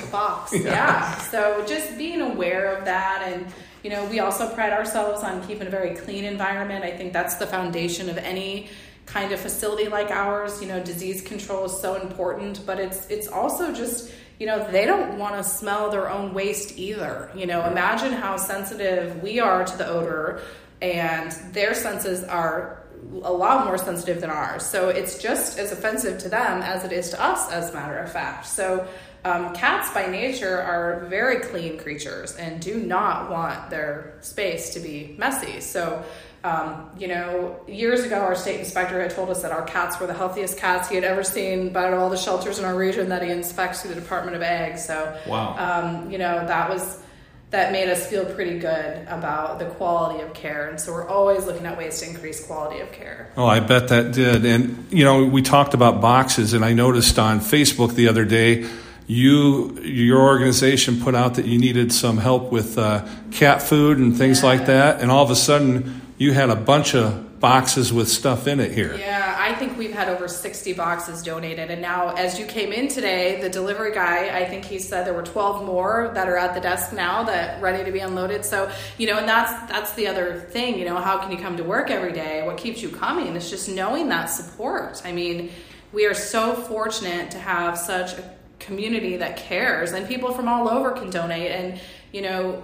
the 0.00 0.06
box. 0.06 0.52
yeah. 0.54 0.62
yeah. 0.62 1.18
So 1.18 1.64
just 1.66 1.96
being 1.96 2.20
aware 2.20 2.74
of 2.76 2.84
that 2.84 3.22
and 3.26 3.46
you 3.86 3.92
know, 3.92 4.04
we 4.06 4.18
also 4.18 4.52
pride 4.52 4.72
ourselves 4.72 5.22
on 5.22 5.46
keeping 5.46 5.68
a 5.68 5.70
very 5.70 5.94
clean 5.94 6.24
environment. 6.24 6.84
I 6.84 6.90
think 6.90 7.12
that's 7.12 7.36
the 7.36 7.46
foundation 7.46 8.10
of 8.10 8.18
any 8.18 8.68
kind 9.06 9.30
of 9.30 9.38
facility 9.38 9.88
like 9.88 10.10
ours. 10.10 10.60
You 10.60 10.66
know, 10.66 10.82
disease 10.82 11.22
control 11.22 11.66
is 11.66 11.80
so 11.80 11.94
important, 11.94 12.66
but 12.66 12.80
it's 12.80 13.06
it's 13.06 13.28
also 13.28 13.72
just 13.72 14.10
you 14.40 14.46
know 14.46 14.68
they 14.72 14.86
don't 14.86 15.18
want 15.18 15.36
to 15.36 15.44
smell 15.44 15.88
their 15.90 16.10
own 16.10 16.34
waste 16.34 16.76
either. 16.76 17.30
You 17.34 17.46
know, 17.46 17.64
imagine 17.64 18.12
how 18.12 18.36
sensitive 18.36 19.22
we 19.22 19.38
are 19.38 19.64
to 19.64 19.78
the 19.78 19.86
odor, 19.86 20.42
and 20.82 21.30
their 21.52 21.72
senses 21.72 22.24
are 22.24 22.82
a 23.22 23.32
lot 23.32 23.66
more 23.66 23.78
sensitive 23.78 24.20
than 24.20 24.30
ours. 24.30 24.66
So 24.66 24.88
it's 24.88 25.18
just 25.22 25.58
as 25.58 25.70
offensive 25.70 26.18
to 26.18 26.28
them 26.28 26.62
as 26.62 26.82
it 26.84 26.92
is 26.92 27.10
to 27.10 27.22
us, 27.22 27.50
as 27.52 27.70
a 27.70 27.74
matter 27.74 27.98
of 27.98 28.10
fact. 28.10 28.46
So 28.46 28.88
um, 29.26 29.54
cats 29.54 29.92
by 29.92 30.06
nature 30.06 30.60
are 30.60 31.06
very 31.08 31.40
clean 31.40 31.78
creatures 31.78 32.36
and 32.36 32.60
do 32.60 32.76
not 32.76 33.30
want 33.30 33.70
their 33.70 34.18
space 34.20 34.70
to 34.74 34.80
be 34.80 35.14
messy. 35.18 35.60
So 35.60 36.04
um, 36.44 36.90
you 36.96 37.08
know, 37.08 37.58
years 37.66 38.04
ago, 38.04 38.20
our 38.20 38.36
state 38.36 38.60
inspector 38.60 39.00
had 39.00 39.10
told 39.10 39.30
us 39.30 39.42
that 39.42 39.50
our 39.50 39.64
cats 39.64 39.98
were 39.98 40.06
the 40.06 40.14
healthiest 40.14 40.58
cats 40.58 40.88
he 40.88 40.94
had 40.94 41.02
ever 41.02 41.24
seen 41.24 41.72
by 41.72 41.92
all 41.92 42.08
the 42.08 42.16
shelters 42.16 42.60
in 42.60 42.64
our 42.64 42.76
region 42.76 43.08
that 43.08 43.20
he 43.22 43.30
inspects 43.30 43.82
through 43.82 43.94
the 43.94 44.00
Department 44.00 44.36
of 44.36 44.42
Ag. 44.42 44.78
So, 44.78 45.18
wow. 45.26 45.56
um, 45.58 46.08
you 46.08 46.18
know, 46.18 46.46
that 46.46 46.70
was 46.70 47.02
that 47.50 47.72
made 47.72 47.88
us 47.88 48.06
feel 48.06 48.24
pretty 48.24 48.58
good 48.58 49.06
about 49.08 49.58
the 49.58 49.64
quality 49.64 50.20
of 50.22 50.34
care. 50.34 50.68
And 50.68 50.80
so 50.80 50.92
we're 50.92 51.08
always 51.08 51.46
looking 51.46 51.64
at 51.66 51.78
ways 51.78 52.00
to 52.00 52.08
increase 52.08 52.44
quality 52.44 52.80
of 52.80 52.92
care. 52.92 53.30
Oh, 53.36 53.46
I 53.46 53.60
bet 53.60 53.88
that 53.88 54.12
did. 54.12 54.44
And, 54.44 54.86
you 54.90 55.04
know, 55.04 55.24
we 55.24 55.42
talked 55.42 55.72
about 55.72 56.00
boxes, 56.00 56.54
and 56.54 56.64
I 56.64 56.74
noticed 56.74 57.18
on 57.18 57.40
Facebook 57.40 57.94
the 57.94 58.08
other 58.08 58.24
day, 58.24 58.68
you, 59.06 59.78
your 59.80 60.20
organization 60.20 61.00
put 61.00 61.14
out 61.14 61.34
that 61.34 61.46
you 61.46 61.58
needed 61.58 61.92
some 61.92 62.18
help 62.18 62.50
with 62.50 62.76
uh, 62.76 63.06
cat 63.30 63.62
food 63.62 63.98
and 63.98 64.16
things 64.16 64.40
yeah. 64.40 64.46
like 64.46 64.66
that. 64.66 65.00
And 65.00 65.10
all 65.10 65.22
of 65.22 65.30
a 65.30 65.36
sudden, 65.36 66.02
you 66.18 66.32
had 66.32 66.50
a 66.50 66.56
bunch 66.56 66.94
of 66.94 67.26
boxes 67.40 67.92
with 67.92 68.08
stuff 68.08 68.46
in 68.46 68.60
it 68.60 68.72
here. 68.72 68.96
Yeah, 68.96 69.36
I 69.38 69.54
think 69.54 69.76
we've 69.76 69.92
had 69.92 70.08
over 70.08 70.26
60 70.26 70.72
boxes 70.72 71.22
donated. 71.22 71.70
And 71.70 71.82
now, 71.82 72.14
as 72.14 72.38
you 72.38 72.46
came 72.46 72.72
in 72.72 72.88
today, 72.88 73.40
the 73.40 73.50
delivery 73.50 73.92
guy, 73.92 74.36
I 74.36 74.46
think 74.46 74.64
he 74.64 74.78
said 74.78 75.06
there 75.06 75.14
were 75.14 75.22
12 75.22 75.64
more 75.64 76.10
that 76.14 76.28
are 76.28 76.36
at 76.36 76.54
the 76.54 76.60
desk 76.60 76.92
now 76.92 77.24
that 77.24 77.60
ready 77.62 77.84
to 77.84 77.92
be 77.92 78.00
unloaded. 78.00 78.44
So, 78.44 78.70
you 78.98 79.06
know, 79.06 79.18
and 79.18 79.28
that's 79.28 79.70
that's 79.70 79.92
the 79.94 80.06
other 80.06 80.40
thing, 80.50 80.78
you 80.78 80.84
know, 80.84 80.96
how 80.96 81.18
can 81.18 81.30
you 81.30 81.38
come 81.38 81.56
to 81.58 81.64
work 81.64 81.90
every 81.90 82.12
day? 82.12 82.44
What 82.44 82.56
keeps 82.56 82.82
you 82.82 82.88
coming? 82.88 83.36
It's 83.36 83.50
just 83.50 83.68
knowing 83.68 84.08
that 84.08 84.26
support. 84.26 85.02
I 85.04 85.12
mean, 85.12 85.50
we 85.92 86.06
are 86.06 86.14
so 86.14 86.54
fortunate 86.54 87.30
to 87.30 87.38
have 87.38 87.78
such 87.78 88.14
a 88.14 88.35
community 88.66 89.16
that 89.16 89.36
cares 89.36 89.92
and 89.92 90.06
people 90.06 90.32
from 90.32 90.48
all 90.48 90.68
over 90.68 90.90
can 90.90 91.10
donate 91.10 91.50
and, 91.50 91.80
you 92.12 92.22
know, 92.22 92.62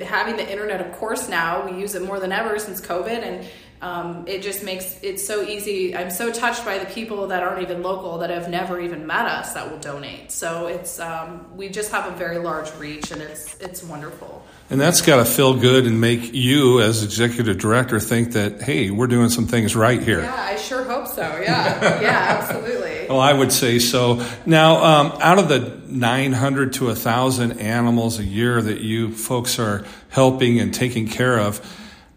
having 0.00 0.36
the 0.36 0.50
internet, 0.50 0.80
of 0.80 0.92
course, 0.92 1.28
now 1.28 1.68
we 1.68 1.78
use 1.78 1.94
it 1.94 2.02
more 2.02 2.20
than 2.20 2.32
ever 2.32 2.58
since 2.58 2.80
COVID, 2.80 3.22
and 3.22 3.46
um, 3.80 4.24
it 4.26 4.42
just 4.42 4.64
makes 4.64 4.98
it 5.02 5.20
so 5.20 5.42
easy. 5.42 5.96
I'm 5.96 6.10
so 6.10 6.32
touched 6.32 6.64
by 6.64 6.78
the 6.78 6.86
people 6.86 7.28
that 7.28 7.42
aren't 7.42 7.62
even 7.62 7.82
local 7.82 8.18
that 8.18 8.30
have 8.30 8.48
never 8.48 8.80
even 8.80 9.06
met 9.06 9.26
us 9.26 9.54
that 9.54 9.70
will 9.70 9.78
donate. 9.78 10.32
So 10.32 10.66
it's 10.66 10.98
um, 10.98 11.56
we 11.56 11.68
just 11.68 11.90
have 11.92 12.12
a 12.12 12.16
very 12.16 12.38
large 12.38 12.72
reach, 12.76 13.10
and 13.12 13.22
it's 13.22 13.56
it's 13.60 13.82
wonderful. 13.82 14.44
And 14.70 14.80
that's 14.80 15.00
got 15.00 15.16
to 15.16 15.24
feel 15.24 15.54
good 15.54 15.86
and 15.86 16.00
make 16.00 16.34
you, 16.34 16.80
as 16.80 17.02
executive 17.02 17.58
director, 17.58 17.98
think 18.00 18.32
that 18.32 18.62
hey, 18.62 18.90
we're 18.90 19.06
doing 19.06 19.30
some 19.30 19.46
things 19.46 19.74
right 19.74 20.02
here. 20.02 20.22
Yeah, 20.22 20.34
I 20.34 20.56
sure 20.56 20.84
hope 20.84 21.06
so. 21.06 21.22
Yeah, 21.22 22.00
yeah, 22.00 22.38
absolutely. 22.40 22.97
Well, 23.08 23.20
I 23.20 23.32
would 23.32 23.52
say 23.52 23.78
so. 23.78 24.26
Now, 24.44 24.84
um, 24.84 25.18
out 25.20 25.38
of 25.38 25.48
the 25.48 25.80
900 25.88 26.74
to 26.74 26.86
1,000 26.86 27.58
animals 27.58 28.18
a 28.18 28.24
year 28.24 28.60
that 28.60 28.80
you 28.80 29.12
folks 29.12 29.58
are 29.58 29.84
helping 30.10 30.60
and 30.60 30.74
taking 30.74 31.08
care 31.08 31.38
of 31.38 31.60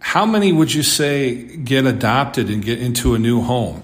how 0.02 0.26
many 0.26 0.52
would 0.52 0.74
you 0.74 0.84
say 0.84 1.56
get 1.58 1.86
adopted 1.86 2.50
and 2.50 2.66
get 2.66 2.80
into 2.80 3.14
a 3.14 3.20
new 3.20 3.42
home? 3.42 3.84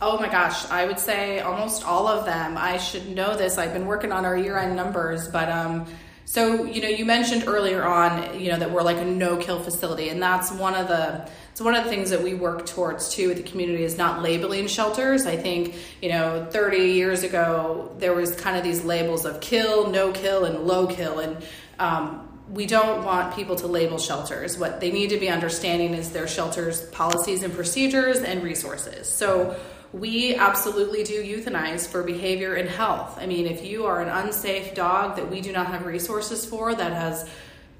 Oh 0.00 0.18
my 0.18 0.28
gosh, 0.28 0.64
I 0.70 0.86
would 0.86 0.98
say 0.98 1.40
almost 1.40 1.86
all 1.86 2.08
of 2.08 2.24
them. 2.24 2.56
I 2.56 2.78
should 2.78 3.14
know 3.14 3.36
this. 3.36 3.58
I've 3.58 3.74
been 3.74 3.86
working 3.86 4.10
on 4.10 4.24
our 4.24 4.36
year-end 4.36 4.74
numbers, 4.74 5.28
but 5.28 5.50
um, 5.50 5.86
so 6.24 6.64
you 6.64 6.80
know, 6.80 6.88
you 6.88 7.04
mentioned 7.04 7.44
earlier 7.46 7.84
on, 7.84 8.40
you 8.40 8.50
know, 8.50 8.58
that 8.58 8.70
we're 8.70 8.82
like 8.82 8.96
a 8.96 9.04
no-kill 9.04 9.62
facility, 9.62 10.08
and 10.08 10.20
that's 10.22 10.50
one 10.50 10.74
of 10.74 10.88
the 10.88 11.28
it's 11.60 11.64
one 11.66 11.74
of 11.74 11.84
the 11.84 11.90
things 11.90 12.08
that 12.08 12.22
we 12.22 12.32
work 12.32 12.64
towards 12.64 13.12
too 13.12 13.28
with 13.28 13.36
the 13.36 13.42
community 13.42 13.84
is 13.84 13.98
not 13.98 14.22
labeling 14.22 14.66
shelters. 14.66 15.26
I 15.26 15.36
think 15.36 15.74
you 16.00 16.08
know, 16.08 16.48
30 16.50 16.78
years 16.78 17.22
ago 17.22 17.94
there 17.98 18.14
was 18.14 18.34
kind 18.34 18.56
of 18.56 18.64
these 18.64 18.82
labels 18.82 19.26
of 19.26 19.42
kill, 19.42 19.90
no 19.90 20.10
kill, 20.10 20.46
and 20.46 20.60
low 20.60 20.86
kill, 20.86 21.18
and 21.18 21.36
um, 21.78 22.26
we 22.48 22.64
don't 22.64 23.04
want 23.04 23.36
people 23.36 23.56
to 23.56 23.66
label 23.66 23.98
shelters. 23.98 24.56
What 24.56 24.80
they 24.80 24.90
need 24.90 25.10
to 25.10 25.18
be 25.18 25.28
understanding 25.28 25.92
is 25.92 26.12
their 26.12 26.26
shelters' 26.26 26.80
policies 26.80 27.42
and 27.42 27.52
procedures 27.52 28.20
and 28.20 28.42
resources. 28.42 29.06
So 29.06 29.54
we 29.92 30.36
absolutely 30.36 31.04
do 31.04 31.22
euthanize 31.22 31.86
for 31.86 32.02
behavior 32.02 32.54
and 32.54 32.70
health. 32.70 33.18
I 33.20 33.26
mean, 33.26 33.46
if 33.46 33.66
you 33.66 33.84
are 33.84 34.00
an 34.00 34.08
unsafe 34.08 34.74
dog 34.74 35.16
that 35.16 35.30
we 35.30 35.42
do 35.42 35.52
not 35.52 35.66
have 35.66 35.84
resources 35.84 36.46
for 36.46 36.74
that 36.74 36.92
has 36.94 37.28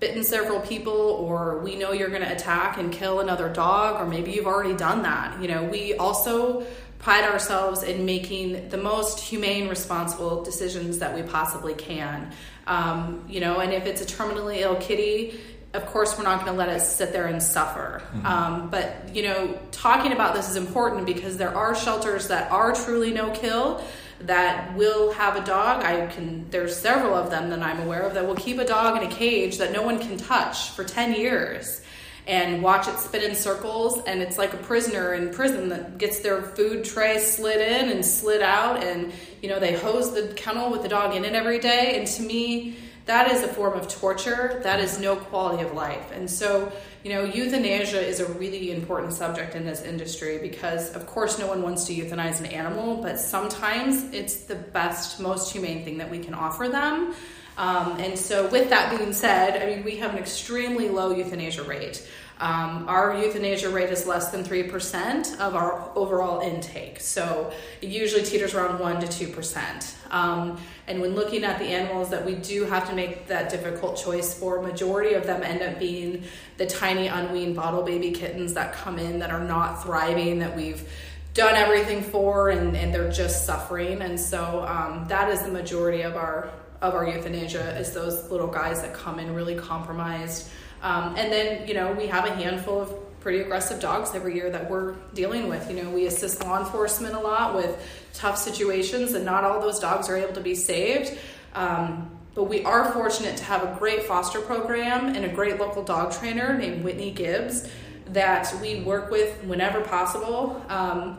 bitten 0.00 0.25
several 0.25 0.61
people 0.61 0.92
or 0.92 1.59
we 1.59 1.76
know 1.76 1.92
you're 1.92 2.09
going 2.09 2.23
to 2.23 2.33
attack 2.33 2.78
and 2.78 2.90
kill 2.90 3.21
another 3.21 3.49
dog 3.50 4.00
or 4.00 4.07
maybe 4.07 4.33
you've 4.33 4.47
already 4.47 4.75
done 4.75 5.02
that. 5.02 5.40
You 5.40 5.49
know, 5.49 5.64
we 5.64 5.95
also 5.95 6.66
pride 6.99 7.25
ourselves 7.25 7.83
in 7.83 8.04
making 8.04 8.71
the 8.71 8.76
most 8.76 9.21
humane, 9.21 9.69
responsible 9.69 10.42
decisions 10.42 10.99
that 10.99 11.14
we 11.14 11.23
possibly 11.23 11.75
can. 11.75 12.33
Um, 12.66 13.25
you 13.28 13.40
know, 13.40 13.61
and 13.61 13.73
if 13.73 13.87
it's 13.87 14.00
a 14.00 14.07
terminally 14.07 14.59
ill 14.59 14.76
kitty, 14.76 15.38
of 15.73 15.87
course, 15.87 16.19
we're 16.19 16.25
not 16.25 16.45
going 16.45 16.52
to 16.52 16.59
let 16.59 16.69
it 16.69 16.80
sit 16.80 17.12
there 17.12 17.26
and 17.26 17.42
suffer. 17.42 18.02
Mm-hmm. 18.07 18.26
Um, 18.26 18.71
but, 18.71 19.14
you 19.14 19.23
know, 19.23 19.59
talking 19.71 20.12
about 20.12 20.35
this 20.35 20.50
is 20.50 20.57
important 20.57 21.07
because 21.07 21.37
there 21.37 21.54
are 21.57 21.75
shelters 21.75 22.28
that 22.28 22.50
are 22.50 22.75
truly 22.75 23.12
no 23.12 23.30
kill 23.30 23.83
that 24.22 24.74
will 24.76 25.12
have 25.12 25.36
a 25.36 25.44
dog. 25.44 25.82
I 25.84 26.06
can, 26.06 26.48
there's 26.50 26.76
several 26.76 27.14
of 27.14 27.30
them 27.30 27.50
that 27.50 27.60
I'm 27.60 27.80
aware 27.80 28.02
of 28.02 28.14
that 28.14 28.26
will 28.26 28.36
keep 28.36 28.58
a 28.58 28.64
dog 28.64 29.02
in 29.02 29.08
a 29.08 29.12
cage 29.12 29.58
that 29.58 29.72
no 29.72 29.82
one 29.82 29.98
can 29.98 30.16
touch 30.16 30.70
for 30.70 30.84
10 30.84 31.14
years 31.14 31.80
and 32.26 32.62
watch 32.62 32.86
it 32.86 32.98
spin 32.98 33.22
in 33.22 33.34
circles. 33.34 34.00
And 34.06 34.22
it's 34.22 34.38
like 34.38 34.52
a 34.52 34.58
prisoner 34.58 35.14
in 35.14 35.30
prison 35.30 35.68
that 35.70 35.98
gets 35.98 36.20
their 36.20 36.42
food 36.42 36.84
tray 36.84 37.18
slid 37.18 37.60
in 37.60 37.90
and 37.90 38.04
slid 38.04 38.42
out. 38.42 38.82
And 38.84 39.12
you 39.42 39.48
know 39.48 39.58
they 39.58 39.74
hose 39.74 40.12
the 40.12 40.32
kennel 40.34 40.70
with 40.70 40.82
the 40.82 40.88
dog 40.88 41.14
in 41.14 41.24
it 41.24 41.34
every 41.34 41.58
day. 41.58 41.98
And 41.98 42.06
to 42.08 42.22
me 42.22 42.76
that 43.10 43.28
is 43.28 43.42
a 43.42 43.48
form 43.48 43.76
of 43.76 43.88
torture. 43.88 44.60
That 44.62 44.78
is 44.78 45.00
no 45.00 45.16
quality 45.16 45.64
of 45.64 45.74
life. 45.74 46.12
And 46.12 46.30
so 46.30 46.70
you 47.02 47.12
know 47.12 47.24
euthanasia 47.24 48.00
is 48.00 48.20
a 48.20 48.26
really 48.34 48.70
important 48.70 49.12
subject 49.12 49.56
in 49.56 49.64
this 49.66 49.82
industry 49.82 50.38
because 50.38 50.94
of 50.94 51.06
course 51.06 51.38
no 51.38 51.48
one 51.48 51.60
wants 51.62 51.86
to 51.86 51.94
euthanize 51.94 52.38
an 52.40 52.46
animal 52.46 53.02
but 53.02 53.18
sometimes 53.18 54.12
it's 54.12 54.36
the 54.44 54.54
best 54.54 55.18
most 55.18 55.50
humane 55.50 55.82
thing 55.84 55.98
that 55.98 56.10
we 56.10 56.20
can 56.20 56.34
offer 56.34 56.68
them. 56.68 57.14
Um, 57.58 57.98
and 57.98 58.18
so, 58.18 58.46
with 58.48 58.70
that 58.70 58.96
being 58.96 59.12
said, 59.12 59.60
I 59.60 59.66
mean, 59.66 59.84
we 59.84 59.96
have 59.96 60.12
an 60.12 60.18
extremely 60.18 60.88
low 60.88 61.14
euthanasia 61.14 61.64
rate. 61.64 62.08
Um, 62.40 62.88
our 62.88 63.14
euthanasia 63.14 63.68
rate 63.68 63.90
is 63.90 64.06
less 64.06 64.30
than 64.30 64.42
3% 64.42 65.38
of 65.40 65.54
our 65.54 65.90
overall 65.94 66.40
intake. 66.40 66.99
So 66.99 67.52
it 67.82 67.90
usually 67.90 68.23
teeters 68.23 68.54
around 68.54 68.78
1% 68.78 69.00
to 69.11 69.26
2%. 69.26 70.11
Um, 70.11 70.59
and 70.87 71.02
when 71.02 71.14
looking 71.14 71.44
at 71.44 71.59
the 71.59 71.66
animals 71.66 72.09
that 72.11 72.25
we 72.25 72.35
do 72.35 72.64
have 72.64 72.88
to 72.88 72.97
make 72.97 73.26
that 73.26 73.50
difficult 73.50 73.99
choice 73.99 74.38
for, 74.38 74.62
majority 74.62 75.14
of 75.14 75.26
them 75.26 75.42
end 75.42 75.61
up 75.61 75.78
being 75.78 76.25
the 76.56 76.66
tiny 76.66 77.09
unweaned 77.09 77.56
bottle 77.56 77.82
baby 77.82 78.11
kittens 78.11 78.54
that 78.54 78.73
come 78.73 78.99
in 78.99 79.18
that 79.18 79.30
are 79.30 79.44
not 79.44 79.82
thriving, 79.82 80.38
that 80.38 80.56
we've 80.56 80.88
done 81.35 81.54
everything 81.54 82.02
for 82.02 82.49
and, 82.49 82.75
and 82.75 82.92
they're 82.92 83.12
just 83.12 83.44
suffering. 83.44 84.00
And 84.00 84.18
so 84.18 84.64
um, 84.66 85.04
that 85.09 85.28
is 85.28 85.42
the 85.42 85.52
majority 85.52 86.02
of 86.02 86.16
our 86.16 86.50
of 86.82 86.94
our 86.94 87.06
euthanasia 87.06 87.78
is 87.78 87.92
those 87.92 88.30
little 88.30 88.47
guys 88.47 88.80
that 88.80 88.94
come 88.94 89.18
in 89.18 89.35
really 89.35 89.54
compromised. 89.54 90.49
Um, 90.82 91.14
and 91.16 91.32
then, 91.32 91.66
you 91.68 91.75
know, 91.75 91.92
we 91.92 92.06
have 92.06 92.26
a 92.26 92.34
handful 92.34 92.80
of 92.80 93.20
pretty 93.20 93.40
aggressive 93.40 93.80
dogs 93.80 94.14
every 94.14 94.34
year 94.34 94.50
that 94.50 94.70
we're 94.70 94.94
dealing 95.14 95.49
with. 95.49 95.70
You 95.70 95.82
know, 95.82 95.90
we 95.90 96.06
assist 96.06 96.42
law 96.42 96.58
enforcement 96.58 97.14
a 97.14 97.20
lot 97.20 97.54
with 97.54 97.78
tough 98.14 98.38
situations, 98.38 99.12
and 99.12 99.25
not 99.25 99.44
all 99.44 99.60
those 99.60 99.78
dogs 99.78 100.08
are 100.08 100.16
able 100.16 100.32
to 100.34 100.40
be 100.40 100.54
saved. 100.54 101.18
Um, 101.54 102.10
but 102.34 102.44
we 102.44 102.64
are 102.64 102.92
fortunate 102.92 103.37
to 103.38 103.44
have 103.44 103.62
a 103.62 103.78
great 103.78 104.04
foster 104.04 104.40
program 104.40 105.14
and 105.14 105.25
a 105.25 105.28
great 105.28 105.58
local 105.58 105.82
dog 105.82 106.12
trainer 106.12 106.56
named 106.56 106.84
Whitney 106.84 107.10
Gibbs 107.10 107.68
that 108.06 108.52
we 108.60 108.80
work 108.80 109.10
with 109.10 109.42
whenever 109.44 109.80
possible 109.82 110.64
um, 110.68 111.18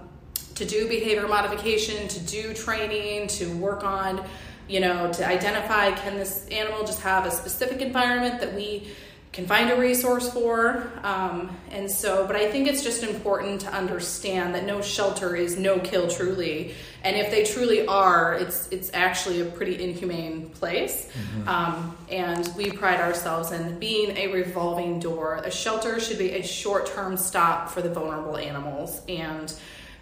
to 0.56 0.66
do 0.66 0.88
behavior 0.88 1.28
modification, 1.28 2.08
to 2.08 2.20
do 2.22 2.54
training, 2.54 3.28
to 3.28 3.46
work 3.58 3.84
on, 3.84 4.24
you 4.68 4.80
know, 4.80 5.12
to 5.14 5.28
identify 5.28 5.92
can 5.92 6.16
this 6.16 6.48
animal 6.48 6.86
just 6.86 7.02
have 7.02 7.26
a 7.26 7.32
specific 7.32 7.82
environment 7.82 8.40
that 8.40 8.54
we 8.54 8.88
can 9.32 9.46
find 9.46 9.70
a 9.70 9.78
resource 9.78 10.30
for. 10.30 10.92
Um, 11.04 11.56
and 11.70 11.90
so, 11.90 12.28
but 12.28 12.36
I 12.36 12.52
think 12.52 12.68
it's 12.68 12.84
just 12.84 13.02
important 13.04 13.62
to 13.62 13.74
understand 13.74 14.54
that 14.56 14.66
no 14.66 14.82
shelter 14.82 15.38
is 15.38 15.58
no 15.58 15.80
kill 15.80 16.10
truly. 16.10 16.76
And 17.04 17.16
if 17.16 17.32
they 17.32 17.46
truly 17.46 17.88
are, 17.88 18.34
it's 18.34 18.68
it's 18.70 18.92
actually 18.94 19.40
a 19.40 19.46
pretty 19.46 19.82
inhumane 19.82 20.50
place. 20.50 21.10
Mm-hmm. 21.14 21.48
Um, 21.48 21.98
and 22.10 22.52
we 22.58 22.72
pride 22.72 23.00
ourselves 23.00 23.52
in 23.52 23.80
being 23.80 24.18
a 24.18 24.28
revolving 24.28 25.00
door. 25.00 25.42
A 25.46 25.52
shelter 25.52 26.00
should 26.02 26.18
be 26.18 26.32
a 26.32 26.44
short 26.44 26.88
term 26.88 27.16
stop 27.16 27.70
for 27.70 27.82
the 27.82 27.90
vulnerable 27.90 28.38
animals. 28.38 29.02
And 29.08 29.54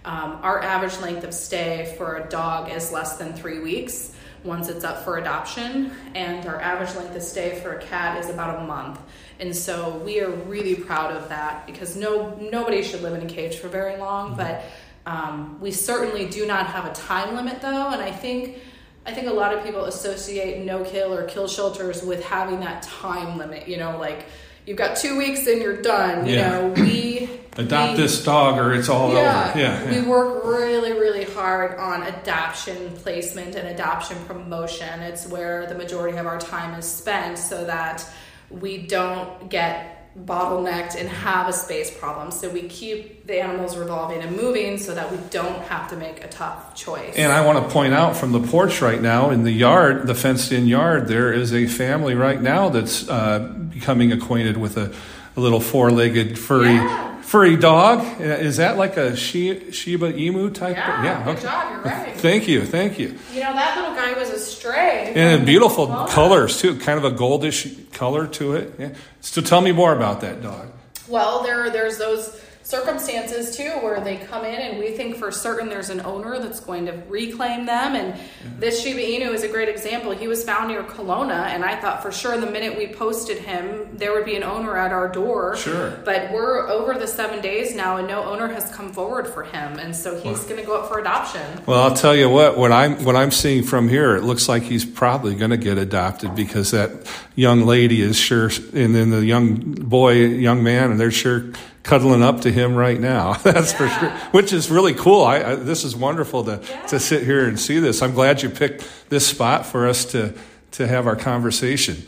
um, 0.05 0.39
our 0.41 0.63
average 0.63 0.97
length 1.01 1.23
of 1.23 1.35
stay 1.35 1.93
for 1.97 2.17
a 2.17 2.29
dog 2.29 2.71
is 2.71 2.91
less 2.91 3.17
than 3.17 3.33
three 3.33 3.59
weeks 3.59 4.15
once 4.43 4.69
it's 4.69 4.83
up 4.83 5.03
for 5.03 5.17
adoption, 5.17 5.91
and 6.15 6.45
our 6.45 6.59
average 6.61 6.95
length 6.95 7.15
of 7.15 7.21
stay 7.23 7.59
for 7.61 7.73
a 7.73 7.81
cat 7.81 8.23
is 8.23 8.29
about 8.29 8.59
a 8.59 8.63
month. 8.65 8.99
And 9.39 9.55
so 9.55 9.97
we 9.97 10.19
are 10.21 10.29
really 10.29 10.75
proud 10.75 11.15
of 11.15 11.29
that 11.29 11.65
because 11.65 11.95
no 11.95 12.35
nobody 12.51 12.83
should 12.83 13.01
live 13.01 13.13
in 13.13 13.25
a 13.25 13.29
cage 13.29 13.57
for 13.57 13.67
very 13.67 13.97
long, 13.97 14.29
mm-hmm. 14.29 14.37
but 14.37 14.63
um, 15.05 15.59
we 15.59 15.71
certainly 15.71 16.27
do 16.27 16.45
not 16.45 16.67
have 16.67 16.85
a 16.85 16.93
time 16.93 17.35
limit 17.35 17.61
though, 17.61 17.89
and 17.89 18.01
I 18.01 18.11
think. 18.11 18.59
I 19.05 19.13
think 19.13 19.27
a 19.27 19.33
lot 19.33 19.55
of 19.55 19.63
people 19.63 19.85
associate 19.85 20.63
no 20.65 20.83
kill 20.83 21.13
or 21.13 21.23
kill 21.23 21.47
shelters 21.47 22.03
with 22.03 22.21
having 22.23 22.59
that 22.59 22.83
time 22.83 23.37
limit, 23.39 23.67
you 23.67 23.77
know, 23.77 23.97
like 23.97 24.25
you've 24.65 24.77
got 24.77 24.97
two 24.97 25.17
weeks 25.17 25.47
and 25.47 25.61
you're 25.61 25.81
done. 25.81 26.27
You 26.27 26.35
know, 26.35 26.73
we 26.75 27.29
adopt 27.57 27.97
we, 27.97 28.03
this 28.03 28.23
dog 28.23 28.57
or 28.57 28.73
it's 28.73 28.89
all 28.89 29.13
yeah, 29.13 29.49
over. 29.49 29.59
Yeah, 29.59 29.83
yeah, 29.83 30.01
we 30.01 30.07
work 30.07 30.45
really, 30.45 30.93
really 30.93 31.25
hard 31.25 31.77
on 31.77 32.03
adoption 32.03 32.95
placement 32.97 33.55
and 33.55 33.67
adoption 33.67 34.17
promotion. 34.25 35.01
It's 35.01 35.27
where 35.27 35.65
the 35.67 35.75
majority 35.75 36.17
of 36.17 36.25
our 36.25 36.39
time 36.39 36.77
is 36.77 36.85
spent, 36.85 37.37
so 37.37 37.65
that 37.65 38.05
we 38.49 38.85
don't 38.87 39.49
get 39.49 39.98
bottlenecked 40.17 40.95
and 40.95 41.07
have 41.07 41.47
a 41.47 41.53
space 41.53 41.95
problem. 41.95 42.31
So 42.31 42.49
we 42.49 42.63
keep 42.63 43.27
the 43.27 43.41
animals 43.41 43.77
revolving 43.77 44.21
and 44.21 44.35
moving 44.35 44.77
so 44.77 44.95
that 44.95 45.11
we 45.11 45.17
don't 45.29 45.61
have 45.63 45.89
to 45.91 45.95
make 45.95 46.23
a 46.23 46.27
tough 46.27 46.75
choice. 46.75 47.15
And 47.15 47.31
I 47.31 47.45
want 47.45 47.63
to 47.63 47.73
point 47.73 47.93
out 47.93 48.17
from 48.17 48.31
the 48.31 48.39
porch 48.41 48.81
right 48.81 49.01
now 49.01 49.29
in 49.29 49.43
the 49.43 49.51
yard, 49.51 50.07
the 50.07 50.15
fenced 50.15 50.51
in 50.51 50.67
yard, 50.67 51.07
there 51.07 51.31
is 51.31 51.53
a 51.53 51.67
family 51.67 52.15
right 52.15 52.41
now 52.41 52.69
that's 52.69 53.07
uh, 53.07 53.39
becoming 53.39 54.11
acquainted 54.11 54.57
with 54.57 54.77
a, 54.77 54.93
a 55.35 55.39
little 55.39 55.61
four 55.61 55.91
legged 55.91 56.37
furry. 56.37 56.73
Yeah 56.73 57.08
furry 57.29 57.55
dog. 57.55 57.99
Uh, 57.99 58.23
is 58.23 58.57
that 58.57 58.75
like 58.75 58.97
a 58.97 59.15
Shiba 59.15 60.13
Inu 60.13 60.51
type? 60.51 60.75
Yeah, 60.75 61.03
yeah 61.03 61.23
good 61.23 61.37
okay. 61.37 61.43
job. 61.43 61.71
You're 61.71 61.83
right. 61.83 62.15
Thank 62.17 62.47
you, 62.47 62.65
thank 62.65 62.97
you. 62.97 63.17
You 63.31 63.41
know 63.41 63.53
that 63.53 63.77
little 63.77 63.95
guy 63.95 64.13
was 64.19 64.31
a 64.31 64.39
stray. 64.39 65.13
And 65.15 65.45
beautiful 65.45 65.87
colors 66.07 66.59
too, 66.59 66.79
kind 66.79 66.97
of 66.97 67.05
a 67.05 67.15
goldish 67.15 67.91
color 67.91 68.25
to 68.27 68.55
it. 68.55 68.73
Yeah. 68.79 68.95
So 69.21 69.41
tell 69.41 69.61
me 69.61 69.71
more 69.71 69.95
about 69.95 70.21
that 70.21 70.41
dog. 70.41 70.71
Well, 71.07 71.43
there 71.43 71.69
there's 71.69 71.99
those 71.99 72.41
circumstances 72.69 73.57
too 73.57 73.71
where 73.81 73.99
they 73.99 74.17
come 74.17 74.45
in 74.45 74.61
and 74.61 74.77
we 74.77 74.91
think 74.91 75.15
for 75.15 75.31
certain 75.31 75.69
there's 75.69 75.89
an 75.89 75.99
owner 76.01 76.37
that's 76.37 76.59
going 76.59 76.85
to 76.85 76.91
reclaim 77.07 77.65
them 77.65 77.95
and 77.95 78.09
yeah. 78.09 78.49
this 78.59 78.83
Shiba 78.83 78.99
Inu 78.99 79.33
is 79.33 79.41
a 79.41 79.47
great 79.47 79.69
example. 79.69 80.11
He 80.11 80.27
was 80.27 80.43
found 80.43 80.67
near 80.67 80.83
Kalona 80.83 81.45
and 81.47 81.65
I 81.65 81.81
thought 81.81 82.03
for 82.03 82.11
sure 82.11 82.39
the 82.39 82.45
minute 82.45 82.77
we 82.77 82.85
posted 82.93 83.39
him 83.39 83.97
there 83.97 84.13
would 84.13 84.23
be 84.23 84.35
an 84.35 84.43
owner 84.43 84.77
at 84.77 84.91
our 84.91 85.07
door. 85.07 85.55
Sure. 85.55 85.99
But 86.05 86.31
we're 86.31 86.69
over 86.69 86.93
the 86.93 87.07
7 87.07 87.41
days 87.41 87.73
now 87.73 87.97
and 87.97 88.07
no 88.07 88.23
owner 88.23 88.47
has 88.47 88.71
come 88.71 88.93
forward 88.93 89.27
for 89.27 89.41
him 89.41 89.79
and 89.79 89.95
so 89.95 90.19
he's 90.19 90.43
going 90.43 90.61
to 90.61 90.65
go 90.65 90.79
up 90.79 90.89
for 90.89 90.99
adoption. 90.99 91.41
Well, 91.65 91.81
I'll 91.81 91.95
tell 91.95 92.15
you 92.15 92.29
what 92.29 92.55
what 92.55 92.71
I'm 92.71 93.03
what 93.03 93.15
I'm 93.15 93.31
seeing 93.31 93.63
from 93.63 93.89
here 93.89 94.15
it 94.15 94.21
looks 94.21 94.47
like 94.47 94.61
he's 94.61 94.85
probably 94.85 95.33
going 95.33 95.51
to 95.51 95.57
get 95.57 95.79
adopted 95.79 96.35
because 96.35 96.69
that 96.69 96.91
young 97.33 97.65
lady 97.65 98.03
is 98.03 98.15
sure 98.15 98.51
and 98.75 98.93
then 98.93 99.09
the 99.09 99.25
young 99.25 99.55
boy 99.55 100.11
young 100.25 100.61
man 100.61 100.91
and 100.91 100.99
they're 100.99 101.09
sure 101.09 101.51
cuddling 101.89 102.21
up 102.21 102.41
to 102.41 102.51
him 102.51 102.75
right 102.75 102.99
now. 102.99 103.33
That's 103.43 103.71
yeah. 103.73 103.77
for 103.77 103.99
sure. 103.99 104.09
Which 104.31 104.53
is 104.53 104.69
really 104.69 104.93
cool. 104.93 105.23
I, 105.23 105.37
I, 105.37 105.55
this 105.55 105.83
is 105.83 105.95
wonderful 105.95 106.43
to 106.43 106.61
yeah. 106.63 106.85
to 106.87 106.99
sit 106.99 107.23
here 107.23 107.47
and 107.47 107.59
see 107.59 107.79
this. 107.79 108.03
I'm 108.03 108.13
glad 108.13 108.43
you 108.43 108.49
picked 108.49 108.87
this 109.09 109.25
spot 109.25 109.65
for 109.65 109.87
us 109.87 110.05
to 110.05 110.35
to 110.71 110.87
have 110.87 111.07
our 111.07 111.15
conversation. 111.15 112.05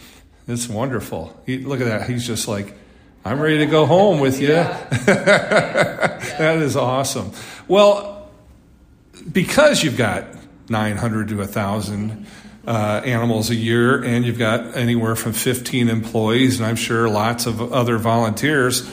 It's 0.47 0.69
wonderful. 0.69 1.35
He, 1.45 1.59
look 1.59 1.81
at 1.81 1.87
that. 1.87 2.09
He's 2.09 2.27
just 2.27 2.47
like, 2.47 2.75
I'm 3.25 3.39
ready 3.39 3.59
to 3.59 3.65
go 3.65 3.85
home 3.85 4.19
with 4.19 4.39
you. 4.39 4.49
Yeah. 4.49 4.87
that 5.05 6.57
is 6.57 6.75
awesome. 6.75 7.31
Well, 7.67 8.29
because 9.31 9.83
you've 9.83 9.97
got 9.97 10.25
900 10.69 11.29
to 11.29 11.37
1,000 11.37 12.25
uh, 12.67 13.01
animals 13.05 13.49
a 13.49 13.55
year, 13.55 14.03
and 14.03 14.25
you've 14.25 14.39
got 14.39 14.75
anywhere 14.75 15.15
from 15.15 15.33
15 15.33 15.89
employees, 15.89 16.59
and 16.59 16.67
I'm 16.67 16.75
sure 16.75 17.07
lots 17.07 17.45
of 17.45 17.73
other 17.73 17.97
volunteers 17.97 18.89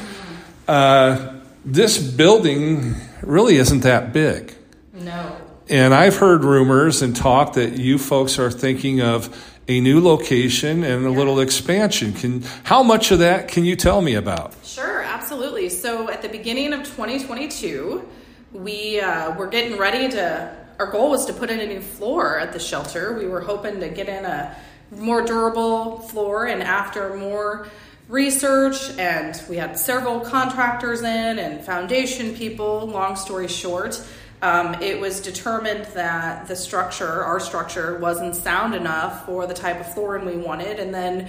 uh, 0.69 1.41
this 1.65 1.99
building 1.99 2.95
really 3.23 3.57
isn't 3.57 3.81
that 3.81 4.13
big. 4.13 4.55
No. 4.93 5.37
And 5.69 5.93
I've 5.93 6.17
heard 6.17 6.45
rumors 6.45 7.03
and 7.03 7.15
talk 7.15 7.55
that 7.55 7.79
you 7.79 7.99
folks 7.99 8.39
are 8.39 8.51
thinking 8.51 9.01
of 9.01 9.55
a 9.69 9.81
new 9.81 10.01
location 10.01 10.83
and 10.83 11.07
a 11.07 11.11
yeah. 11.11 11.17
little 11.17 11.41
expansion. 11.41 12.13
Can 12.13 12.43
how 12.65 12.83
much 12.83 13.11
of 13.11 13.19
that 13.19 13.49
can 13.49 13.65
you 13.65 13.77
tell 13.77 14.01
me 14.01 14.15
about? 14.15 14.55
Sure, 14.65 15.03
absolutely. 15.03 15.69
So 15.69 16.09
at 16.09 16.23
the 16.23 16.29
beginning 16.29 16.73
of 16.73 16.85
2022, 16.85 18.09
we 18.53 19.01
uh, 19.01 19.37
were 19.37 19.47
getting 19.47 19.79
ready 19.79 20.09
to. 20.11 20.57
Our 20.79 20.91
goal 20.91 21.11
was 21.11 21.27
to 21.27 21.33
put 21.33 21.51
in 21.51 21.61
a 21.61 21.67
new 21.67 21.81
floor 21.81 22.39
at 22.39 22.53
the 22.53 22.61
shelter. 22.61 23.19
We 23.19 23.27
were 23.27 23.41
hoping 23.41 23.81
to 23.81 23.89
get 23.89 24.09
in 24.09 24.25
a 24.25 24.57
more 24.91 25.23
durable 25.23 25.99
floor, 25.99 26.47
and 26.47 26.63
after 26.63 27.17
more 27.17 27.67
research 28.09 28.91
and 28.99 29.43
we 29.51 29.57
had 29.57 29.79
several 29.79 30.21
contractors 30.21 31.01
in 31.01 31.39
and 31.39 31.63
foundation 31.65 32.35
people 32.35 32.87
long 32.87 33.15
story 33.15 33.47
short 33.47 34.03
um, 34.41 34.75
it 34.81 34.99
was 34.99 35.21
determined 35.21 35.85
that 35.95 36.49
the 36.49 36.57
structure 36.57 37.23
our 37.23 37.39
structure 37.39 37.99
wasn't 37.99 38.35
sound 38.35 38.75
enough 38.75 39.27
for 39.27 39.47
the 39.47 39.53
type 39.53 39.79
of 39.79 39.93
flooring 39.93 40.25
we 40.25 40.37
wanted 40.37 40.79
and 40.81 40.95
then 40.95 41.29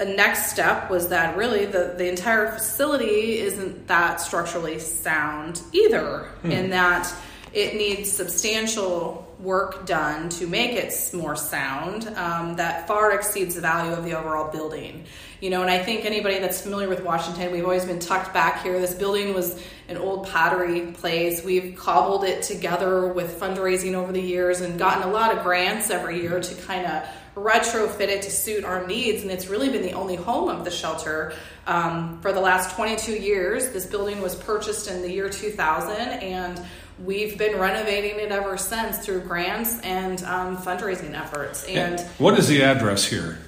a 0.00 0.04
next 0.04 0.50
step 0.50 0.90
was 0.90 1.08
that 1.08 1.36
really 1.36 1.64
the, 1.64 1.94
the 1.96 2.08
entire 2.08 2.52
facility 2.52 3.38
isn't 3.38 3.86
that 3.86 4.20
structurally 4.20 4.78
sound 4.78 5.62
either 5.72 6.24
hmm. 6.42 6.50
in 6.50 6.70
that 6.70 7.10
it 7.54 7.74
needs 7.74 8.10
substantial 8.10 9.29
work 9.42 9.86
done 9.86 10.28
to 10.28 10.46
make 10.46 10.72
it 10.72 10.92
more 11.14 11.34
sound 11.34 12.06
um, 12.16 12.56
that 12.56 12.86
far 12.86 13.12
exceeds 13.12 13.54
the 13.54 13.60
value 13.60 13.92
of 13.92 14.04
the 14.04 14.14
overall 14.14 14.50
building. 14.50 15.04
You 15.40 15.48
know, 15.48 15.62
and 15.62 15.70
I 15.70 15.82
think 15.82 16.04
anybody 16.04 16.38
that's 16.38 16.60
familiar 16.60 16.88
with 16.88 17.02
Washington, 17.02 17.50
we've 17.50 17.64
always 17.64 17.86
been 17.86 17.98
tucked 17.98 18.34
back 18.34 18.62
here. 18.62 18.78
This 18.78 18.94
building 18.94 19.32
was 19.32 19.60
an 19.88 19.96
old 19.96 20.28
pottery 20.28 20.92
place. 20.92 21.42
We've 21.42 21.74
cobbled 21.76 22.24
it 22.24 22.42
together 22.42 23.12
with 23.12 23.40
fundraising 23.40 23.94
over 23.94 24.12
the 24.12 24.20
years 24.20 24.60
and 24.60 24.78
gotten 24.78 25.02
a 25.02 25.10
lot 25.10 25.36
of 25.36 25.42
grants 25.42 25.90
every 25.90 26.20
year 26.20 26.40
to 26.40 26.54
kind 26.62 26.84
of 26.84 27.08
retrofit 27.34 28.08
it 28.08 28.22
to 28.22 28.30
suit 28.30 28.64
our 28.64 28.86
needs. 28.86 29.22
And 29.22 29.30
it's 29.30 29.48
really 29.48 29.68
been 29.68 29.82
the 29.82 29.92
only 29.92 30.16
home 30.16 30.48
of 30.48 30.64
the 30.64 30.70
shelter 30.70 31.32
um, 31.66 32.20
for 32.20 32.32
the 32.32 32.40
last 32.40 32.74
22 32.76 33.12
years. 33.12 33.70
This 33.70 33.86
building 33.86 34.20
was 34.20 34.34
purchased 34.34 34.90
in 34.90 35.02
the 35.02 35.10
year 35.10 35.28
2000 35.28 35.96
and 35.96 36.60
we've 37.04 37.38
been 37.38 37.58
renovating 37.58 38.18
it 38.20 38.30
ever 38.30 38.56
since 38.56 38.98
through 38.98 39.22
grants 39.22 39.80
and 39.80 40.22
um, 40.24 40.56
fundraising 40.58 41.14
efforts. 41.14 41.64
And 41.64 42.00
what 42.18 42.38
is 42.38 42.48
the 42.48 42.62
address 42.62 43.04
here? 43.04 43.38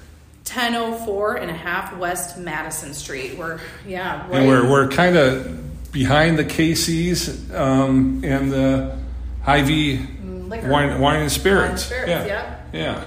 1004 0.45 1.35
and 1.37 1.49
a 1.49 1.53
half 1.53 1.95
West 1.97 2.37
Madison 2.37 2.93
Street. 2.93 3.37
We're 3.37 3.61
yeah, 3.87 4.27
right. 4.27 4.39
and 4.39 4.47
we're 4.47 4.69
we're 4.69 4.89
kind 4.89 5.15
of 5.15 5.91
behind 5.93 6.37
the 6.37 6.43
Casey's 6.43 7.49
um, 7.53 8.21
and 8.25 8.51
the 8.51 8.97
Hy-Vee 9.43 9.99
mm, 9.99 10.69
wine, 10.69 10.99
wine 10.99 11.21
and 11.21 11.31
spirits. 11.31 11.61
Wine 11.61 11.71
and 11.71 11.79
spirits 11.79 12.09
yeah. 12.09 12.25
yeah, 12.25 12.59
yeah. 12.73 13.05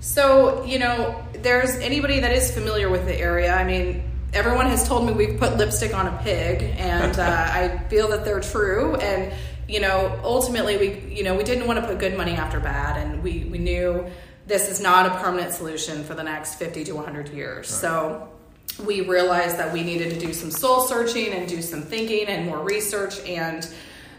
So 0.00 0.64
you 0.64 0.78
know, 0.78 1.22
there's 1.32 1.76
anybody 1.76 2.20
that 2.20 2.32
is 2.32 2.50
familiar 2.50 2.88
with 2.88 3.06
the 3.06 3.18
area. 3.18 3.54
I 3.54 3.64
mean, 3.64 4.02
everyone 4.32 4.66
has 4.66 4.86
told 4.86 5.06
me 5.06 5.12
we've 5.12 5.38
put 5.38 5.56
lipstick 5.56 5.94
on 5.94 6.06
a 6.06 6.22
pig, 6.22 6.62
and 6.78 7.18
uh, 7.18 7.22
I 7.52 7.84
feel 7.88 8.08
that 8.08 8.24
they're 8.24 8.40
true. 8.40 8.96
And 8.96 9.32
you 9.68 9.80
know, 9.80 10.18
ultimately, 10.24 10.76
we 10.76 11.14
you 11.14 11.22
know 11.22 11.36
we 11.36 11.44
didn't 11.44 11.66
want 11.66 11.80
to 11.80 11.86
put 11.86 11.98
good 11.98 12.16
money 12.16 12.32
after 12.32 12.60
bad, 12.60 12.96
and 12.96 13.22
we 13.22 13.44
we 13.44 13.58
knew 13.58 14.10
this 14.46 14.68
is 14.68 14.80
not 14.80 15.06
a 15.06 15.10
permanent 15.22 15.52
solution 15.52 16.02
for 16.02 16.14
the 16.14 16.24
next 16.24 16.56
50 16.56 16.84
to 16.84 16.92
100 16.92 17.28
years. 17.28 17.70
Right. 17.70 17.80
So 17.80 18.28
we 18.84 19.02
realized 19.02 19.58
that 19.58 19.72
we 19.72 19.82
needed 19.82 20.10
to 20.10 20.18
do 20.18 20.32
some 20.32 20.50
soul 20.50 20.80
searching 20.80 21.32
and 21.32 21.48
do 21.48 21.62
some 21.62 21.82
thinking 21.82 22.26
and 22.26 22.46
more 22.46 22.58
research 22.58 23.20
and 23.20 23.68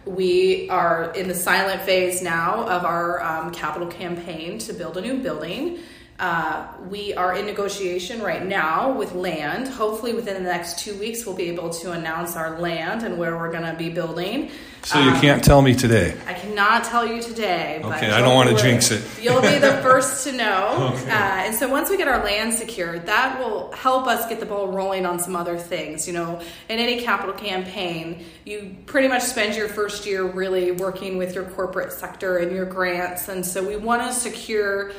we 0.05 0.69
are 0.69 1.11
in 1.13 1.27
the 1.27 1.35
silent 1.35 1.81
phase 1.81 2.21
now 2.21 2.63
of 2.67 2.85
our 2.85 3.21
um, 3.23 3.51
capital 3.51 3.87
campaign 3.87 4.57
to 4.59 4.73
build 4.73 4.97
a 4.97 5.01
new 5.01 5.17
building 5.17 5.79
Uh, 6.21 6.67
we 6.87 7.15
are 7.15 7.35
in 7.35 7.47
negotiation 7.47 8.21
right 8.21 8.45
now 8.45 8.91
with 8.91 9.15
land. 9.15 9.67
Hopefully, 9.67 10.13
within 10.13 10.35
the 10.35 10.49
next 10.51 10.77
two 10.77 10.93
weeks, 10.99 11.25
we'll 11.25 11.35
be 11.35 11.49
able 11.49 11.71
to 11.71 11.93
announce 11.93 12.35
our 12.35 12.59
land 12.59 13.01
and 13.01 13.17
where 13.17 13.35
we're 13.39 13.51
going 13.51 13.63
to 13.65 13.73
be 13.73 13.89
building. 13.89 14.51
So 14.83 14.99
you 14.99 15.09
Um, 15.09 15.19
can't 15.19 15.43
tell 15.43 15.63
me 15.63 15.73
today. 15.73 16.13
I 16.27 16.33
cannot 16.33 16.83
tell 16.83 17.07
you 17.07 17.23
today. 17.23 17.79
But 17.81 17.97
Okay, 17.97 18.11
I 18.11 18.19
don't 18.21 18.33
wanna 18.35 18.55
jinx 18.55 18.89
it. 18.91 19.01
You'll 19.21 19.41
be 19.41 19.57
the 19.59 19.77
first 19.83 20.23
to 20.25 20.31
know. 20.31 20.93
uh, 21.07 21.09
and 21.09 21.55
so 21.55 21.67
once 21.67 21.89
we 21.89 21.97
get 21.97 22.07
our 22.07 22.23
land 22.23 22.53
secured, 22.53 23.05
that 23.07 23.39
will 23.39 23.71
help 23.73 24.07
us 24.07 24.27
get 24.27 24.39
the 24.39 24.45
ball 24.47 24.67
rolling 24.67 25.05
on 25.07 25.19
some 25.19 25.35
other 25.35 25.55
things. 25.57 26.07
You 26.07 26.13
know, 26.13 26.39
in 26.69 26.79
any 26.79 27.01
capital 27.01 27.33
campaign, 27.33 28.25
you 28.45 28.75
pretty 28.87 29.07
much 29.07 29.21
spend 29.23 29.55
your 29.55 29.67
first 29.69 30.05
year 30.07 30.23
really 30.23 30.71
working 30.71 31.17
with 31.17 31.33
your 31.35 31.45
corporate 31.45 31.91
sector 31.91 32.37
and 32.37 32.51
your 32.51 32.65
grants. 32.65 33.27
And 33.27 33.43
so 33.45 33.63
we 33.67 33.75
want 33.75 34.01
to 34.03 34.11
secure 34.13 34.91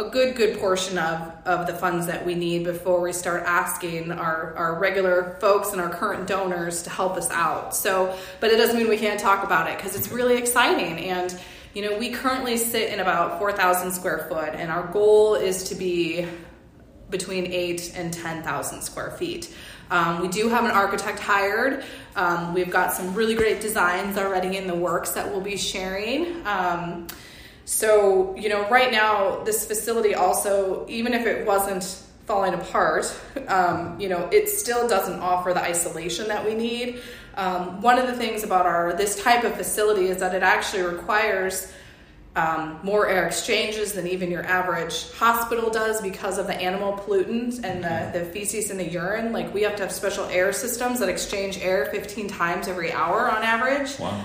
a 0.00 0.10
good 0.10 0.34
good 0.34 0.58
portion 0.58 0.98
of, 0.98 1.32
of 1.44 1.66
the 1.66 1.74
funds 1.74 2.06
that 2.06 2.24
we 2.24 2.34
need 2.34 2.64
before 2.64 3.00
we 3.00 3.12
start 3.12 3.42
asking 3.46 4.10
our, 4.10 4.54
our 4.56 4.78
regular 4.78 5.36
folks 5.40 5.72
and 5.72 5.80
our 5.80 5.90
current 5.90 6.26
donors 6.26 6.82
to 6.82 6.90
help 6.90 7.16
us 7.16 7.30
out 7.30 7.74
so 7.74 8.16
but 8.40 8.50
it 8.50 8.56
doesn't 8.56 8.76
mean 8.76 8.88
we 8.88 8.96
can't 8.96 9.20
talk 9.20 9.44
about 9.44 9.70
it 9.70 9.76
because 9.76 9.94
it's 9.94 10.10
really 10.10 10.36
exciting 10.36 10.98
and 11.04 11.38
you 11.74 11.82
know 11.82 11.98
we 11.98 12.10
currently 12.10 12.56
sit 12.56 12.92
in 12.92 13.00
about 13.00 13.38
4000 13.38 13.92
square 13.92 14.26
foot 14.28 14.54
and 14.54 14.70
our 14.70 14.86
goal 14.88 15.34
is 15.34 15.64
to 15.64 15.74
be 15.74 16.26
between 17.10 17.52
8 17.52 17.92
and 17.96 18.12
10,000 18.12 18.82
square 18.82 19.10
feet. 19.10 19.52
Um, 19.90 20.22
we 20.22 20.28
do 20.28 20.48
have 20.48 20.64
an 20.64 20.70
architect 20.70 21.18
hired. 21.18 21.84
Um, 22.14 22.54
we've 22.54 22.70
got 22.70 22.92
some 22.92 23.14
really 23.14 23.34
great 23.34 23.60
designs 23.60 24.16
already 24.16 24.56
in 24.56 24.68
the 24.68 24.74
works 24.74 25.10
that 25.12 25.28
we'll 25.28 25.40
be 25.40 25.56
sharing. 25.56 26.46
Um, 26.46 27.08
so, 27.70 28.34
you 28.34 28.48
know, 28.48 28.68
right 28.68 28.90
now, 28.90 29.44
this 29.44 29.64
facility 29.64 30.12
also, 30.12 30.84
even 30.88 31.14
if 31.14 31.24
it 31.24 31.46
wasn't 31.46 31.84
falling 32.26 32.52
apart, 32.52 33.16
um, 33.46 33.98
you 34.00 34.08
know, 34.08 34.28
it 34.32 34.48
still 34.48 34.88
doesn't 34.88 35.20
offer 35.20 35.54
the 35.54 35.62
isolation 35.62 36.26
that 36.26 36.44
we 36.44 36.54
need. 36.54 37.00
Um, 37.36 37.80
one 37.80 37.96
of 37.96 38.08
the 38.08 38.12
things 38.12 38.42
about 38.42 38.66
our 38.66 38.94
this 38.94 39.22
type 39.22 39.44
of 39.44 39.54
facility 39.54 40.08
is 40.08 40.16
that 40.16 40.34
it 40.34 40.42
actually 40.42 40.82
requires 40.82 41.72
um, 42.34 42.80
more 42.82 43.08
air 43.08 43.24
exchanges 43.24 43.92
than 43.92 44.08
even 44.08 44.32
your 44.32 44.44
average 44.44 45.12
hospital 45.12 45.70
does 45.70 46.02
because 46.02 46.38
of 46.38 46.48
the 46.48 46.54
animal 46.54 46.94
pollutants 46.94 47.62
and 47.62 47.84
the, 47.84 48.18
the 48.18 48.24
feces 48.24 48.72
and 48.72 48.80
the 48.80 48.88
urine. 48.88 49.32
Like 49.32 49.54
we 49.54 49.62
have 49.62 49.76
to 49.76 49.84
have 49.84 49.92
special 49.92 50.24
air 50.24 50.52
systems 50.52 50.98
that 50.98 51.08
exchange 51.08 51.58
air 51.58 51.86
15 51.86 52.26
times 52.26 52.66
every 52.66 52.92
hour 52.92 53.30
on 53.30 53.44
average. 53.44 53.96
Wow. 54.00 54.24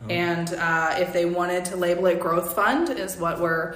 And 0.09 0.53
uh, 0.53 0.95
if 0.99 1.13
they 1.13 1.25
wanted 1.25 1.65
to 1.65 1.77
label 1.77 2.05
it 2.07 2.19
Growth 2.19 2.53
Fund, 2.53 2.89
is 2.89 3.17
what 3.17 3.39
we're 3.39 3.75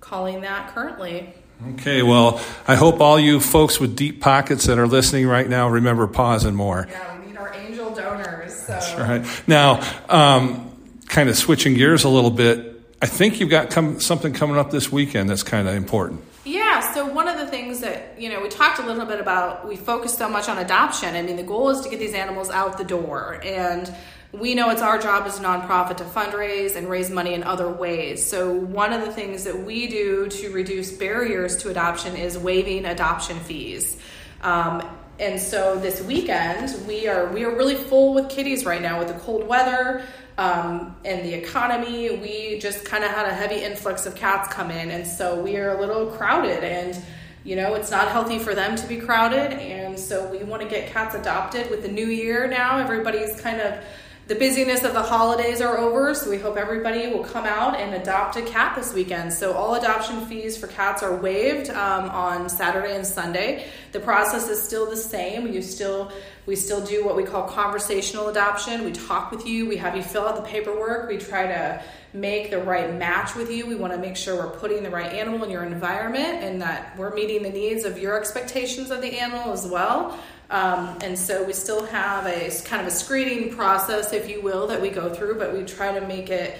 calling 0.00 0.40
that 0.42 0.74
currently. 0.74 1.34
Okay, 1.74 2.02
well, 2.02 2.40
I 2.66 2.74
hope 2.74 3.00
all 3.00 3.20
you 3.20 3.40
folks 3.40 3.78
with 3.78 3.94
deep 3.94 4.20
pockets 4.20 4.66
that 4.66 4.78
are 4.78 4.86
listening 4.86 5.26
right 5.26 5.48
now 5.48 5.68
remember 5.68 6.06
Paws 6.06 6.44
and 6.44 6.56
More. 6.56 6.86
Yeah, 6.90 7.20
we 7.20 7.26
need 7.28 7.36
our 7.36 7.54
angel 7.54 7.94
donors. 7.94 8.66
So. 8.66 8.80
Right. 8.96 9.24
Now, 9.46 9.80
um, 10.08 10.70
kind 11.08 11.28
of 11.28 11.36
switching 11.36 11.74
gears 11.74 12.04
a 12.04 12.08
little 12.08 12.30
bit, 12.30 12.80
I 13.02 13.06
think 13.06 13.40
you've 13.40 13.50
got 13.50 13.70
come, 13.70 14.00
something 14.00 14.32
coming 14.32 14.56
up 14.56 14.70
this 14.70 14.90
weekend 14.92 15.28
that's 15.28 15.42
kind 15.42 15.68
of 15.68 15.74
important. 15.74 16.22
Yeah, 16.44 16.80
so 16.92 17.06
one 17.06 17.28
of 17.28 17.38
the 17.38 17.46
things 17.46 17.80
that, 17.80 18.20
you 18.20 18.28
know, 18.28 18.40
we 18.40 18.48
talked 18.48 18.80
a 18.80 18.86
little 18.86 19.06
bit 19.06 19.20
about, 19.20 19.68
we 19.68 19.76
focus 19.76 20.16
so 20.16 20.28
much 20.28 20.48
on 20.48 20.58
adoption. 20.58 21.14
I 21.14 21.22
mean, 21.22 21.36
the 21.36 21.42
goal 21.42 21.70
is 21.70 21.80
to 21.82 21.88
get 21.88 21.98
these 21.98 22.14
animals 22.14 22.50
out 22.50 22.78
the 22.78 22.84
door. 22.84 23.40
And 23.44 23.92
we 24.32 24.54
know 24.54 24.70
it's 24.70 24.82
our 24.82 24.98
job 24.98 25.24
as 25.26 25.38
a 25.38 25.42
nonprofit 25.42 25.98
to 25.98 26.04
fundraise 26.04 26.74
and 26.74 26.88
raise 26.88 27.10
money 27.10 27.34
in 27.34 27.42
other 27.42 27.68
ways. 27.68 28.24
So, 28.24 28.50
one 28.52 28.92
of 28.92 29.02
the 29.02 29.12
things 29.12 29.44
that 29.44 29.64
we 29.64 29.86
do 29.86 30.28
to 30.28 30.50
reduce 30.50 30.90
barriers 30.90 31.56
to 31.58 31.70
adoption 31.70 32.16
is 32.16 32.38
waiving 32.38 32.86
adoption 32.86 33.38
fees. 33.40 33.96
Um, 34.40 34.82
and 35.22 35.40
so 35.40 35.76
this 35.76 36.02
weekend 36.02 36.74
we 36.86 37.06
are 37.06 37.32
we 37.32 37.44
are 37.44 37.54
really 37.54 37.76
full 37.76 38.12
with 38.12 38.28
kitties 38.28 38.64
right 38.64 38.82
now 38.82 38.98
with 38.98 39.06
the 39.06 39.14
cold 39.20 39.46
weather 39.46 40.02
um, 40.36 40.96
and 41.04 41.24
the 41.24 41.32
economy. 41.32 42.10
We 42.16 42.58
just 42.58 42.84
kind 42.84 43.04
of 43.04 43.10
had 43.10 43.26
a 43.26 43.34
heavy 43.34 43.62
influx 43.62 44.04
of 44.04 44.16
cats 44.16 44.52
come 44.52 44.70
in, 44.70 44.90
and 44.90 45.06
so 45.06 45.40
we 45.40 45.56
are 45.58 45.76
a 45.76 45.80
little 45.80 46.06
crowded. 46.06 46.64
And 46.64 47.00
you 47.44 47.56
know 47.56 47.74
it's 47.74 47.90
not 47.90 48.08
healthy 48.08 48.38
for 48.40 48.54
them 48.54 48.74
to 48.76 48.86
be 48.86 48.98
crowded, 48.98 49.52
and 49.52 49.98
so 49.98 50.28
we 50.28 50.38
want 50.38 50.62
to 50.62 50.68
get 50.68 50.90
cats 50.90 51.14
adopted 51.14 51.70
with 51.70 51.82
the 51.82 51.88
new 51.88 52.06
year. 52.06 52.48
Now 52.48 52.78
everybody's 52.78 53.40
kind 53.40 53.60
of 53.60 53.84
the 54.28 54.36
busyness 54.36 54.84
of 54.84 54.92
the 54.92 55.02
holidays 55.02 55.60
are 55.60 55.78
over, 55.78 56.14
so 56.14 56.30
we 56.30 56.38
hope 56.38 56.56
everybody 56.56 57.08
will 57.08 57.24
come 57.24 57.44
out 57.44 57.74
and 57.74 57.92
adopt 57.94 58.36
a 58.36 58.42
cat 58.42 58.76
this 58.76 58.94
weekend. 58.94 59.32
So 59.32 59.52
all 59.52 59.74
adoption 59.74 60.24
fees 60.26 60.56
for 60.56 60.68
cats 60.68 61.02
are 61.02 61.16
waived 61.16 61.70
um, 61.70 62.08
on 62.08 62.48
Saturday 62.48 62.94
and 62.94 63.04
Sunday. 63.04 63.66
The 63.90 63.98
process 63.98 64.48
is 64.48 64.62
still 64.62 64.88
the 64.88 64.96
same. 64.96 65.52
You 65.52 65.60
still 65.60 66.12
we 66.46 66.56
still 66.56 66.84
do 66.84 67.04
what 67.04 67.16
we 67.16 67.22
call 67.22 67.48
conversational 67.48 68.28
adoption. 68.28 68.84
We 68.84 68.92
talk 68.92 69.30
with 69.30 69.46
you. 69.46 69.68
We 69.68 69.76
have 69.76 69.96
you 69.96 70.02
fill 70.02 70.26
out 70.26 70.36
the 70.36 70.42
paperwork. 70.42 71.08
We 71.08 71.18
try 71.18 71.46
to 71.46 71.82
make 72.12 72.50
the 72.50 72.58
right 72.58 72.92
match 72.94 73.34
with 73.34 73.50
you. 73.50 73.66
We 73.66 73.74
want 73.74 73.92
to 73.92 73.98
make 73.98 74.16
sure 74.16 74.36
we're 74.36 74.58
putting 74.58 74.82
the 74.82 74.90
right 74.90 75.12
animal 75.12 75.44
in 75.44 75.50
your 75.50 75.64
environment 75.64 76.42
and 76.42 76.60
that 76.60 76.96
we're 76.98 77.14
meeting 77.14 77.42
the 77.42 77.50
needs 77.50 77.84
of 77.84 77.98
your 77.98 78.18
expectations 78.18 78.90
of 78.90 79.02
the 79.02 79.18
animal 79.18 79.52
as 79.52 79.66
well. 79.66 80.18
Um, 80.52 80.98
and 81.02 81.18
so 81.18 81.42
we 81.42 81.54
still 81.54 81.86
have 81.86 82.26
a 82.26 82.50
kind 82.66 82.82
of 82.82 82.88
a 82.88 82.90
screening 82.90 83.56
process, 83.56 84.12
if 84.12 84.28
you 84.28 84.42
will, 84.42 84.66
that 84.66 84.82
we 84.82 84.90
go 84.90 85.12
through, 85.12 85.38
but 85.38 85.54
we 85.54 85.64
try 85.64 85.98
to 85.98 86.06
make 86.06 86.28
it, 86.28 86.58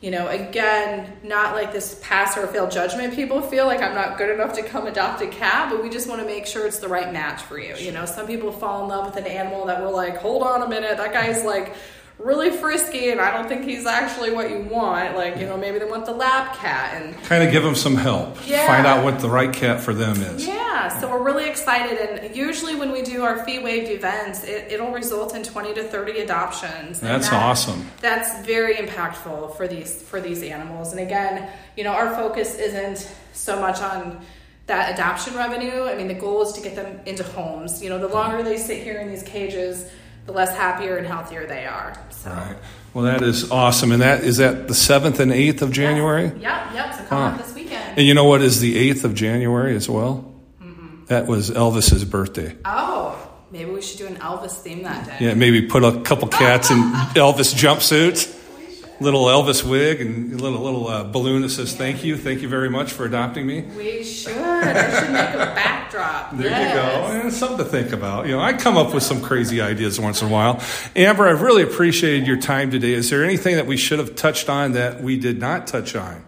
you 0.00 0.10
know, 0.10 0.26
again, 0.28 1.18
not 1.22 1.54
like 1.54 1.70
this 1.70 2.00
pass 2.02 2.38
or 2.38 2.46
fail 2.46 2.66
judgment 2.66 3.14
people 3.14 3.42
feel 3.42 3.66
like 3.66 3.82
I'm 3.82 3.94
not 3.94 4.16
good 4.16 4.30
enough 4.30 4.54
to 4.54 4.62
come 4.62 4.86
adopt 4.86 5.20
a 5.20 5.26
cat, 5.26 5.70
but 5.70 5.82
we 5.82 5.90
just 5.90 6.08
want 6.08 6.22
to 6.22 6.26
make 6.26 6.46
sure 6.46 6.66
it's 6.66 6.78
the 6.78 6.88
right 6.88 7.12
match 7.12 7.42
for 7.42 7.58
you. 7.58 7.76
You 7.76 7.92
know, 7.92 8.06
some 8.06 8.26
people 8.26 8.52
fall 8.52 8.84
in 8.84 8.88
love 8.88 9.04
with 9.04 9.22
an 9.22 9.30
animal 9.30 9.66
that 9.66 9.82
we're 9.82 9.90
like, 9.90 10.16
hold 10.16 10.42
on 10.42 10.62
a 10.62 10.68
minute, 10.68 10.96
that 10.96 11.12
guy's 11.12 11.44
like 11.44 11.74
really 12.22 12.50
frisky 12.50 13.10
and 13.10 13.20
I 13.20 13.30
don't 13.36 13.48
think 13.48 13.64
he's 13.64 13.86
actually 13.86 14.30
what 14.32 14.50
you 14.50 14.58
want. 14.60 15.16
Like, 15.16 15.38
you 15.38 15.46
know, 15.46 15.56
maybe 15.56 15.78
they 15.78 15.84
want 15.86 16.04
the 16.06 16.12
lap 16.12 16.56
cat 16.56 17.00
and 17.00 17.14
Kind 17.24 17.42
of 17.42 17.50
give 17.50 17.62
them 17.62 17.74
some 17.74 17.94
help. 17.96 18.36
Yeah. 18.46 18.66
Find 18.66 18.86
out 18.86 19.04
what 19.04 19.20
the 19.20 19.28
right 19.28 19.52
cat 19.52 19.80
for 19.80 19.94
them 19.94 20.16
is. 20.22 20.46
Yeah, 20.46 20.88
so 21.00 21.10
we're 21.10 21.22
really 21.22 21.48
excited, 21.48 21.98
and 21.98 22.34
usually 22.36 22.74
when 22.74 22.90
we 22.92 23.02
do 23.02 23.22
our 23.22 23.44
fee 23.44 23.58
waived 23.58 23.90
events, 23.90 24.44
it, 24.44 24.70
it'll 24.72 24.90
result 24.92 25.34
in 25.34 25.42
twenty 25.42 25.74
to 25.74 25.82
thirty 25.82 26.20
adoptions. 26.20 27.00
That's 27.00 27.28
that- 27.28 27.42
awesome. 27.42 27.86
That's 28.00 28.44
very 28.46 28.74
impactful 28.76 29.56
for 29.56 29.66
these 29.68 30.02
for 30.02 30.20
these 30.20 30.42
animals. 30.42 30.92
And 30.92 31.00
again, 31.00 31.48
you 31.76 31.84
know, 31.84 31.92
our 31.92 32.14
focus 32.14 32.54
isn't 32.56 33.10
so 33.32 33.60
much 33.60 33.80
on 33.80 34.20
that 34.66 34.94
adoption 34.94 35.34
revenue. 35.34 35.82
I 35.84 35.94
mean, 35.96 36.08
the 36.08 36.14
goal 36.14 36.42
is 36.42 36.52
to 36.52 36.60
get 36.60 36.76
them 36.76 37.00
into 37.06 37.24
homes. 37.24 37.82
You 37.82 37.88
know, 37.90 37.98
the 37.98 38.08
longer 38.08 38.42
they 38.42 38.56
sit 38.56 38.82
here 38.82 38.98
in 39.00 39.08
these 39.10 39.22
cages, 39.22 39.90
the 40.26 40.32
less 40.32 40.56
happier 40.56 40.96
and 40.96 41.06
healthier 41.06 41.46
they 41.46 41.64
are. 41.66 41.94
So. 42.10 42.30
All 42.30 42.36
right. 42.36 42.56
Well, 42.94 43.04
that 43.04 43.22
is 43.22 43.50
awesome. 43.50 43.92
And 43.92 44.02
that 44.02 44.24
is 44.24 44.38
that 44.38 44.66
the 44.68 44.74
7th 44.74 45.20
and 45.20 45.30
8th 45.32 45.62
of 45.62 45.70
January? 45.72 46.24
Yep, 46.24 46.40
yep. 46.40 46.94
So 46.94 47.04
come 47.04 47.32
Huh. 47.32 47.38
this 47.42 47.54
weekend. 47.54 47.98
And 47.98 48.06
you 48.06 48.14
know 48.14 48.24
what 48.24 48.42
is 48.42 48.60
the 48.60 48.90
8th 48.90 49.04
of 49.04 49.14
January 49.14 49.76
as 49.76 49.88
well? 49.88 50.32
Mm-hmm. 50.62 51.04
That 51.06 51.26
was 51.26 51.50
Elvis's 51.50 52.04
birthday. 52.04 52.56
oh, 52.64 53.16
maybe 53.52 53.70
we 53.70 53.80
should 53.82 53.98
do 53.98 54.06
an 54.06 54.16
Elvis 54.16 54.60
theme 54.60 54.82
that 54.82 55.06
day. 55.06 55.16
Yeah, 55.26 55.34
maybe 55.34 55.62
put 55.62 55.84
a 55.84 56.00
couple 56.02 56.26
cats 56.28 56.70
in 56.70 56.78
Elvis 57.14 57.54
jumpsuits. 57.54 58.36
Little 59.00 59.24
Elvis 59.24 59.64
wig 59.64 60.02
and 60.02 60.32
a 60.32 60.36
little 60.36 60.60
little 60.60 60.86
uh, 60.86 61.04
balloon 61.04 61.42
that 61.42 61.48
says 61.48 61.74
"Thank 61.74 62.04
you, 62.04 62.18
thank 62.18 62.42
you 62.42 62.48
very 62.48 62.68
much 62.68 62.92
for 62.92 63.06
adopting 63.06 63.46
me." 63.46 63.62
We 63.62 64.04
should. 64.04 64.36
I 64.36 65.00
should 65.00 65.10
make 65.10 65.34
a 65.34 65.54
backdrop. 65.54 66.36
There 66.36 66.50
yes. 66.50 66.74
you 66.74 66.80
go. 66.80 67.20
And 67.22 67.32
something 67.32 67.58
to 67.58 67.64
think 67.64 67.92
about. 67.92 68.26
You 68.26 68.32
know, 68.32 68.40
I 68.40 68.52
come 68.52 68.76
up 68.76 68.92
with 68.92 69.02
some 69.02 69.22
crazy 69.22 69.60
ideas 69.60 69.98
once 69.98 70.20
in 70.20 70.28
a 70.28 70.30
while. 70.30 70.62
Amber, 70.94 71.28
I've 71.28 71.40
really 71.40 71.62
appreciated 71.62 72.26
your 72.26 72.36
time 72.36 72.70
today. 72.70 72.92
Is 72.92 73.08
there 73.08 73.24
anything 73.24 73.56
that 73.56 73.66
we 73.66 73.78
should 73.78 73.98
have 73.98 74.16
touched 74.16 74.50
on 74.50 74.72
that 74.72 75.02
we 75.02 75.18
did 75.18 75.40
not 75.40 75.66
touch 75.66 75.96
on? 75.96 76.22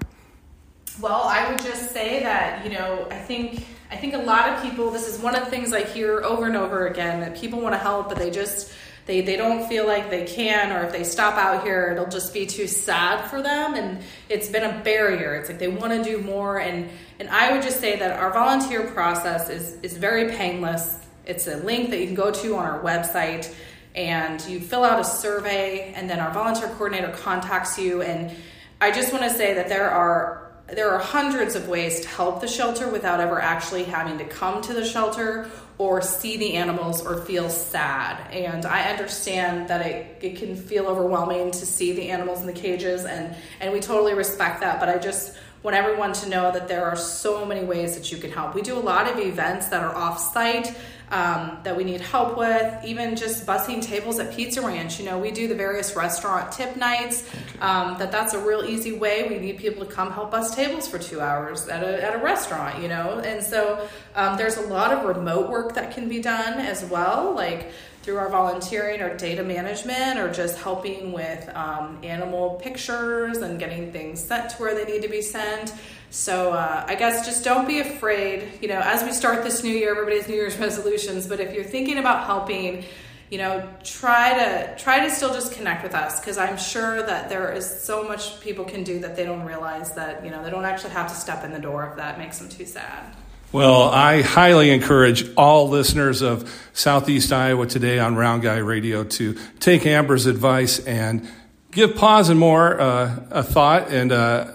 Well, 1.00 1.24
I 1.24 1.50
would 1.50 1.58
just 1.62 1.92
say 1.92 2.22
that, 2.22 2.64
you 2.64 2.72
know, 2.72 3.06
I 3.10 3.18
think 3.18 3.66
I 3.90 3.96
think 3.96 4.14
a 4.14 4.18
lot 4.18 4.48
of 4.48 4.62
people 4.62 4.90
this 4.90 5.06
is 5.06 5.20
one 5.20 5.34
of 5.34 5.44
the 5.44 5.50
things 5.50 5.72
I 5.72 5.82
hear 5.82 6.22
over 6.22 6.46
and 6.46 6.56
over 6.56 6.86
again 6.86 7.20
that 7.20 7.36
people 7.36 7.60
want 7.60 7.74
to 7.74 7.78
help 7.78 8.08
but 8.08 8.18
they 8.18 8.30
just 8.30 8.72
they, 9.06 9.20
they 9.20 9.36
don't 9.36 9.68
feel 9.68 9.86
like 9.86 10.10
they 10.10 10.24
can 10.24 10.70
or 10.72 10.84
if 10.84 10.92
they 10.92 11.02
stop 11.02 11.34
out 11.34 11.64
here 11.64 11.90
it'll 11.90 12.08
just 12.08 12.32
be 12.32 12.46
too 12.46 12.66
sad 12.66 13.28
for 13.28 13.42
them. 13.42 13.74
And 13.74 14.02
it's 14.28 14.48
been 14.48 14.62
a 14.62 14.82
barrier. 14.82 15.34
It's 15.34 15.48
like 15.48 15.58
they 15.58 15.68
want 15.68 15.92
to 15.92 16.04
do 16.04 16.22
more. 16.22 16.60
And 16.60 16.88
and 17.18 17.28
i 17.28 17.52
would 17.52 17.62
just 17.62 17.80
say 17.80 17.98
that 17.98 18.18
our 18.18 18.32
volunteer 18.32 18.86
process 18.88 19.48
is 19.48 19.76
is 19.82 19.96
very 19.96 20.30
painless. 20.32 20.98
It's 21.26 21.46
a 21.46 21.56
link 21.56 21.90
that 21.90 22.00
you 22.00 22.06
can 22.06 22.14
go 22.14 22.30
to 22.30 22.56
on 22.56 22.64
our 22.64 22.80
website 22.80 23.52
and 23.94 24.40
you 24.46 24.58
fill 24.58 24.84
out 24.84 25.00
a 25.00 25.04
survey 25.04 25.92
and 25.94 26.08
then 26.08 26.18
our 26.18 26.32
volunteer 26.32 26.68
coordinator 26.68 27.10
contacts 27.10 27.78
you. 27.78 28.02
And 28.02 28.34
i 28.80 28.90
just 28.90 29.12
want 29.12 29.24
to 29.24 29.30
say 29.30 29.54
that 29.54 29.68
there 29.68 29.90
are 29.90 30.42
there 30.68 30.90
are 30.90 30.98
hundreds 30.98 31.54
of 31.54 31.68
ways 31.68 32.00
to 32.00 32.08
help 32.08 32.40
the 32.40 32.48
shelter 32.48 32.88
without 32.88 33.20
ever 33.20 33.40
actually 33.40 33.84
having 33.84 34.16
to 34.18 34.24
come 34.24 34.62
to 34.62 34.72
the 34.72 34.84
shelter 34.84 35.50
or 35.82 36.00
see 36.00 36.36
the 36.36 36.54
animals 36.54 37.04
or 37.04 37.22
feel 37.22 37.50
sad. 37.50 38.30
And 38.30 38.64
I 38.64 38.88
understand 38.88 39.66
that 39.66 39.84
it, 39.84 40.16
it 40.20 40.36
can 40.36 40.54
feel 40.54 40.86
overwhelming 40.86 41.50
to 41.50 41.66
see 41.66 41.92
the 41.92 42.08
animals 42.08 42.40
in 42.40 42.46
the 42.46 42.52
cages, 42.52 43.04
and, 43.04 43.34
and 43.60 43.72
we 43.72 43.80
totally 43.80 44.14
respect 44.14 44.60
that. 44.60 44.78
But 44.78 44.88
I 44.88 44.98
just 44.98 45.36
want 45.62 45.76
everyone 45.76 46.12
to 46.12 46.28
know 46.28 46.50
that 46.50 46.68
there 46.68 46.84
are 46.84 46.96
so 46.96 47.44
many 47.44 47.64
ways 47.64 47.94
that 47.96 48.10
you 48.10 48.18
can 48.18 48.30
help. 48.30 48.54
We 48.54 48.62
do 48.62 48.76
a 48.76 48.80
lot 48.80 49.08
of 49.10 49.18
events 49.18 49.68
that 49.68 49.82
are 49.82 49.94
off 49.94 50.18
site 50.18 50.74
um, 51.12 51.58
that 51.62 51.76
we 51.76 51.84
need 51.84 52.00
help 52.00 52.38
with, 52.38 52.84
even 52.84 53.14
just 53.16 53.46
bussing 53.46 53.82
tables 53.82 54.18
at 54.18 54.34
Pizza 54.34 54.62
Ranch. 54.62 54.98
You 54.98 55.04
know, 55.04 55.18
we 55.18 55.30
do 55.30 55.46
the 55.46 55.54
various 55.54 55.94
restaurant 55.94 56.50
tip 56.50 56.74
nights. 56.76 57.28
Um, 57.60 57.98
that 57.98 58.10
that's 58.10 58.32
a 58.32 58.38
real 58.38 58.64
easy 58.64 58.92
way. 58.92 59.28
We 59.28 59.38
need 59.38 59.58
people 59.58 59.84
to 59.84 59.92
come 59.92 60.10
help 60.10 60.30
bus 60.30 60.54
tables 60.54 60.88
for 60.88 60.98
two 60.98 61.20
hours 61.20 61.68
at 61.68 61.84
a, 61.84 62.02
at 62.02 62.14
a 62.14 62.18
restaurant, 62.18 62.82
you 62.82 62.88
know. 62.88 63.20
And 63.20 63.44
so 63.44 63.86
um, 64.14 64.38
there's 64.38 64.56
a 64.56 64.62
lot 64.62 64.90
of 64.90 65.04
remote 65.04 65.50
work 65.50 65.74
that 65.74 65.92
can 65.92 66.08
be 66.08 66.20
done 66.20 66.58
as 66.58 66.82
well, 66.86 67.34
like 67.34 67.70
through 68.02 68.16
our 68.16 68.28
volunteering 68.28 69.00
or 69.00 69.16
data 69.16 69.42
management 69.42 70.18
or 70.18 70.32
just 70.32 70.58
helping 70.58 71.12
with 71.12 71.48
um, 71.54 71.98
animal 72.02 72.60
pictures 72.62 73.38
and 73.38 73.58
getting 73.58 73.92
things 73.92 74.22
sent 74.22 74.50
to 74.50 74.56
where 74.56 74.74
they 74.74 74.90
need 74.90 75.02
to 75.02 75.08
be 75.08 75.22
sent. 75.22 75.72
So 76.10 76.52
uh, 76.52 76.84
I 76.86 76.94
guess 76.96 77.24
just 77.24 77.44
don't 77.44 77.66
be 77.66 77.80
afraid. 77.80 78.58
You 78.60 78.68
know, 78.68 78.80
as 78.80 79.02
we 79.02 79.12
start 79.12 79.44
this 79.44 79.62
new 79.62 79.72
year, 79.72 79.92
everybody's 79.92 80.28
New 80.28 80.34
Year's 80.34 80.58
resolutions. 80.58 81.26
But 81.26 81.40
if 81.40 81.54
you're 81.54 81.64
thinking 81.64 81.98
about 81.98 82.26
helping, 82.26 82.84
you 83.30 83.38
know, 83.38 83.66
try 83.82 84.34
to 84.34 84.76
try 84.76 85.06
to 85.06 85.10
still 85.10 85.32
just 85.32 85.52
connect 85.52 85.82
with 85.82 85.94
us 85.94 86.20
because 86.20 86.36
I'm 86.36 86.58
sure 86.58 87.02
that 87.02 87.30
there 87.30 87.50
is 87.52 87.82
so 87.82 88.06
much 88.06 88.40
people 88.40 88.64
can 88.64 88.84
do 88.84 88.98
that 88.98 89.16
they 89.16 89.24
don't 89.24 89.46
realize 89.46 89.92
that 89.94 90.22
you 90.22 90.30
know 90.30 90.44
they 90.44 90.50
don't 90.50 90.66
actually 90.66 90.90
have 90.90 91.08
to 91.08 91.14
step 91.14 91.42
in 91.44 91.50
the 91.50 91.58
door 91.58 91.88
if 91.88 91.96
that 91.96 92.18
makes 92.18 92.38
them 92.38 92.50
too 92.50 92.66
sad. 92.66 93.16
Well, 93.52 93.82
I 93.90 94.22
highly 94.22 94.70
encourage 94.70 95.30
all 95.34 95.68
listeners 95.68 96.22
of 96.22 96.50
Southeast 96.72 97.34
Iowa 97.34 97.66
today 97.66 97.98
on 97.98 98.16
Round 98.16 98.42
Guy 98.42 98.56
Radio 98.56 99.04
to 99.04 99.36
take 99.60 99.84
Amber's 99.84 100.24
advice 100.24 100.78
and 100.78 101.28
give 101.70 101.94
Paws 101.94 102.30
and 102.30 102.40
More 102.40 102.80
uh, 102.80 103.26
a 103.30 103.42
thought 103.42 103.90
and 103.90 104.10
uh, 104.10 104.52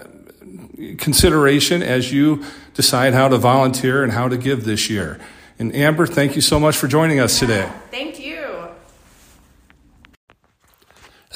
consideration 0.98 1.80
as 1.80 2.12
you 2.12 2.44
decide 2.74 3.14
how 3.14 3.28
to 3.28 3.38
volunteer 3.38 4.02
and 4.02 4.10
how 4.10 4.26
to 4.26 4.36
give 4.36 4.64
this 4.64 4.90
year. 4.90 5.20
And 5.60 5.72
Amber, 5.76 6.04
thank 6.04 6.34
you 6.34 6.42
so 6.42 6.58
much 6.58 6.76
for 6.76 6.88
joining 6.88 7.20
us 7.20 7.38
today. 7.38 7.70
Thank 7.92 8.18
you. 8.18 8.68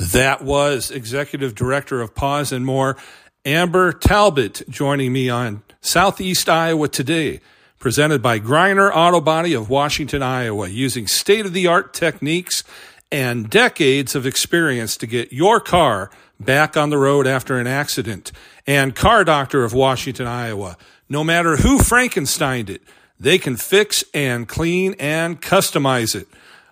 That 0.00 0.42
was 0.42 0.90
Executive 0.90 1.54
Director 1.54 2.00
of 2.00 2.12
Paws 2.12 2.50
and 2.50 2.66
More, 2.66 2.96
Amber 3.44 3.92
Talbot, 3.92 4.62
joining 4.68 5.12
me 5.12 5.28
on 5.28 5.64
Southeast 5.80 6.48
Iowa 6.48 6.86
today, 6.86 7.40
presented 7.80 8.22
by 8.22 8.38
Greiner 8.38 8.88
Auto 8.94 9.20
Body 9.20 9.52
of 9.52 9.68
Washington, 9.68 10.22
Iowa, 10.22 10.68
using 10.68 11.08
state 11.08 11.44
of 11.44 11.52
the 11.52 11.66
art 11.66 11.92
techniques 11.92 12.62
and 13.10 13.50
decades 13.50 14.14
of 14.14 14.26
experience 14.26 14.96
to 14.98 15.08
get 15.08 15.32
your 15.32 15.58
car 15.58 16.08
back 16.38 16.76
on 16.76 16.90
the 16.90 16.98
road 16.98 17.26
after 17.26 17.58
an 17.58 17.66
accident. 17.66 18.30
And 18.64 18.94
Car 18.94 19.24
Doctor 19.24 19.64
of 19.64 19.74
Washington, 19.74 20.28
Iowa. 20.28 20.76
No 21.08 21.24
matter 21.24 21.56
who 21.56 21.78
Frankensteined 21.78 22.70
it, 22.70 22.82
they 23.18 23.38
can 23.38 23.56
fix 23.56 24.04
and 24.14 24.46
clean 24.46 24.94
and 25.00 25.42
customize 25.42 26.14
it. 26.14 26.28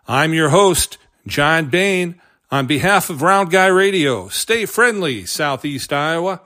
I'm 0.07 0.33
your 0.35 0.51
host, 0.51 0.99
John 1.27 1.69
Bain. 1.69 2.21
On 2.53 2.69
behalf 2.69 3.11
of 3.11 3.23
Round 3.23 3.51
Guy 3.51 3.67
Radio, 3.67 4.29
stay 4.29 4.67
friendly, 4.67 5.27
Southeast 5.27 5.93
Iowa. 5.93 6.43